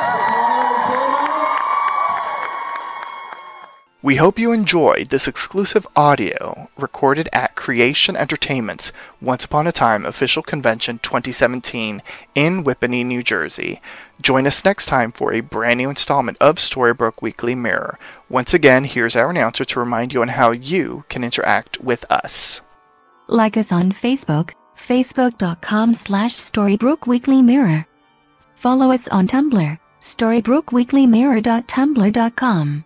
We 4.03 4.17
hope 4.17 4.37
you 4.37 4.51
enjoyed 4.51 5.09
this 5.09 5.27
exclusive 5.29 5.87
audio 5.95 6.69
recorded 6.77 7.29
at 7.31 7.55
Creation 7.55 8.17
Entertainment's 8.17 8.91
Once 9.21 9.45
Upon 9.45 9.65
a 9.65 9.71
Time 9.71 10.05
official 10.05 10.43
convention 10.43 10.99
2017 11.01 12.01
in 12.35 12.65
Whippany, 12.65 13.05
New 13.05 13.23
Jersey. 13.23 13.79
Join 14.21 14.45
us 14.45 14.65
next 14.65 14.87
time 14.87 15.13
for 15.13 15.31
a 15.31 15.39
brand 15.39 15.77
new 15.77 15.89
installment 15.89 16.37
of 16.41 16.57
Storybrooke 16.57 17.21
Weekly 17.21 17.55
Mirror. 17.55 17.97
Once 18.27 18.53
again, 18.53 18.83
here's 18.83 19.15
our 19.15 19.29
announcer 19.29 19.63
to 19.63 19.79
remind 19.79 20.11
you 20.11 20.21
on 20.21 20.27
how 20.27 20.51
you 20.51 21.05
can 21.07 21.23
interact 21.23 21.79
with 21.79 22.03
us. 22.11 22.59
Like 23.29 23.55
us 23.55 23.71
on 23.71 23.93
Facebook, 23.93 24.51
facebook.com 24.75 25.93
slash 25.93 26.33
Weekly 27.07 27.41
Mirror. 27.41 27.85
Follow 28.53 28.91
us 28.91 29.07
on 29.07 29.29
Tumblr, 29.29 29.79
storybrookweeklymirror.tumblr.com. 30.01 32.85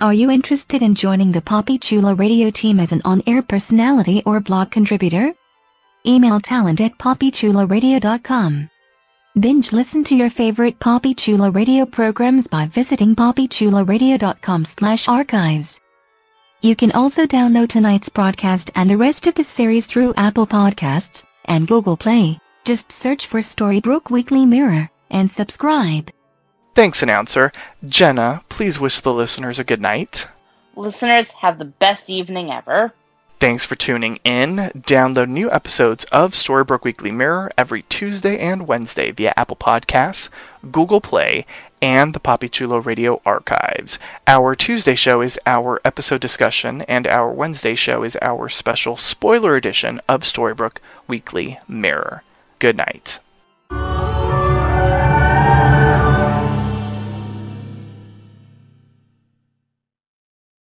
Are 0.00 0.14
you 0.14 0.30
interested 0.30 0.80
in 0.80 0.94
joining 0.94 1.32
the 1.32 1.42
Poppy 1.42 1.76
Chulo 1.76 2.14
Radio 2.14 2.52
team 2.52 2.78
as 2.78 2.92
an 2.92 3.02
on-air 3.04 3.42
personality 3.42 4.22
or 4.24 4.38
blog 4.38 4.70
contributor? 4.70 5.34
Email 6.06 6.38
talent 6.38 6.80
at 6.80 6.96
poppychuloradio.com. 6.98 8.70
Binge 9.40 9.72
listen 9.72 10.04
to 10.04 10.14
your 10.14 10.30
favorite 10.30 10.78
Poppy 10.78 11.14
Chulo 11.14 11.50
Radio 11.50 11.84
programs 11.84 12.46
by 12.46 12.66
visiting 12.66 13.16
poppychuloradio.com 13.16 14.64
slash 14.64 15.08
archives. 15.08 15.80
You 16.60 16.76
can 16.76 16.92
also 16.92 17.26
download 17.26 17.70
tonight's 17.70 18.08
broadcast 18.08 18.70
and 18.76 18.88
the 18.88 18.96
rest 18.96 19.26
of 19.26 19.34
the 19.34 19.42
series 19.42 19.86
through 19.86 20.14
Apple 20.16 20.46
Podcasts 20.46 21.24
and 21.46 21.66
Google 21.66 21.96
Play. 21.96 22.38
Just 22.64 22.92
search 22.92 23.26
for 23.26 23.40
Storybrooke 23.40 24.10
Weekly 24.10 24.46
Mirror 24.46 24.90
and 25.10 25.28
subscribe. 25.28 26.12
Thanks, 26.78 27.02
announcer. 27.02 27.50
Jenna, 27.84 28.44
please 28.48 28.78
wish 28.78 29.00
the 29.00 29.12
listeners 29.12 29.58
a 29.58 29.64
good 29.64 29.80
night. 29.80 30.28
Listeners, 30.76 31.32
have 31.32 31.58
the 31.58 31.64
best 31.64 32.08
evening 32.08 32.52
ever. 32.52 32.92
Thanks 33.40 33.64
for 33.64 33.74
tuning 33.74 34.20
in. 34.22 34.70
Download 34.76 35.28
new 35.28 35.50
episodes 35.50 36.04
of 36.12 36.34
Storybrooke 36.34 36.84
Weekly 36.84 37.10
Mirror 37.10 37.50
every 37.58 37.82
Tuesday 37.82 38.38
and 38.38 38.68
Wednesday 38.68 39.10
via 39.10 39.34
Apple 39.36 39.56
Podcasts, 39.56 40.28
Google 40.70 41.00
Play, 41.00 41.46
and 41.82 42.14
the 42.14 42.20
Poppy 42.20 42.48
Chulo 42.48 42.78
Radio 42.78 43.20
archives. 43.26 43.98
Our 44.28 44.54
Tuesday 44.54 44.94
show 44.94 45.20
is 45.20 45.36
our 45.46 45.80
episode 45.84 46.20
discussion, 46.20 46.82
and 46.82 47.08
our 47.08 47.32
Wednesday 47.32 47.74
show 47.74 48.04
is 48.04 48.16
our 48.22 48.48
special 48.48 48.96
spoiler 48.96 49.56
edition 49.56 50.00
of 50.08 50.20
Storybrooke 50.20 50.78
Weekly 51.08 51.58
Mirror. 51.66 52.22
Good 52.60 52.76
night. 52.76 53.18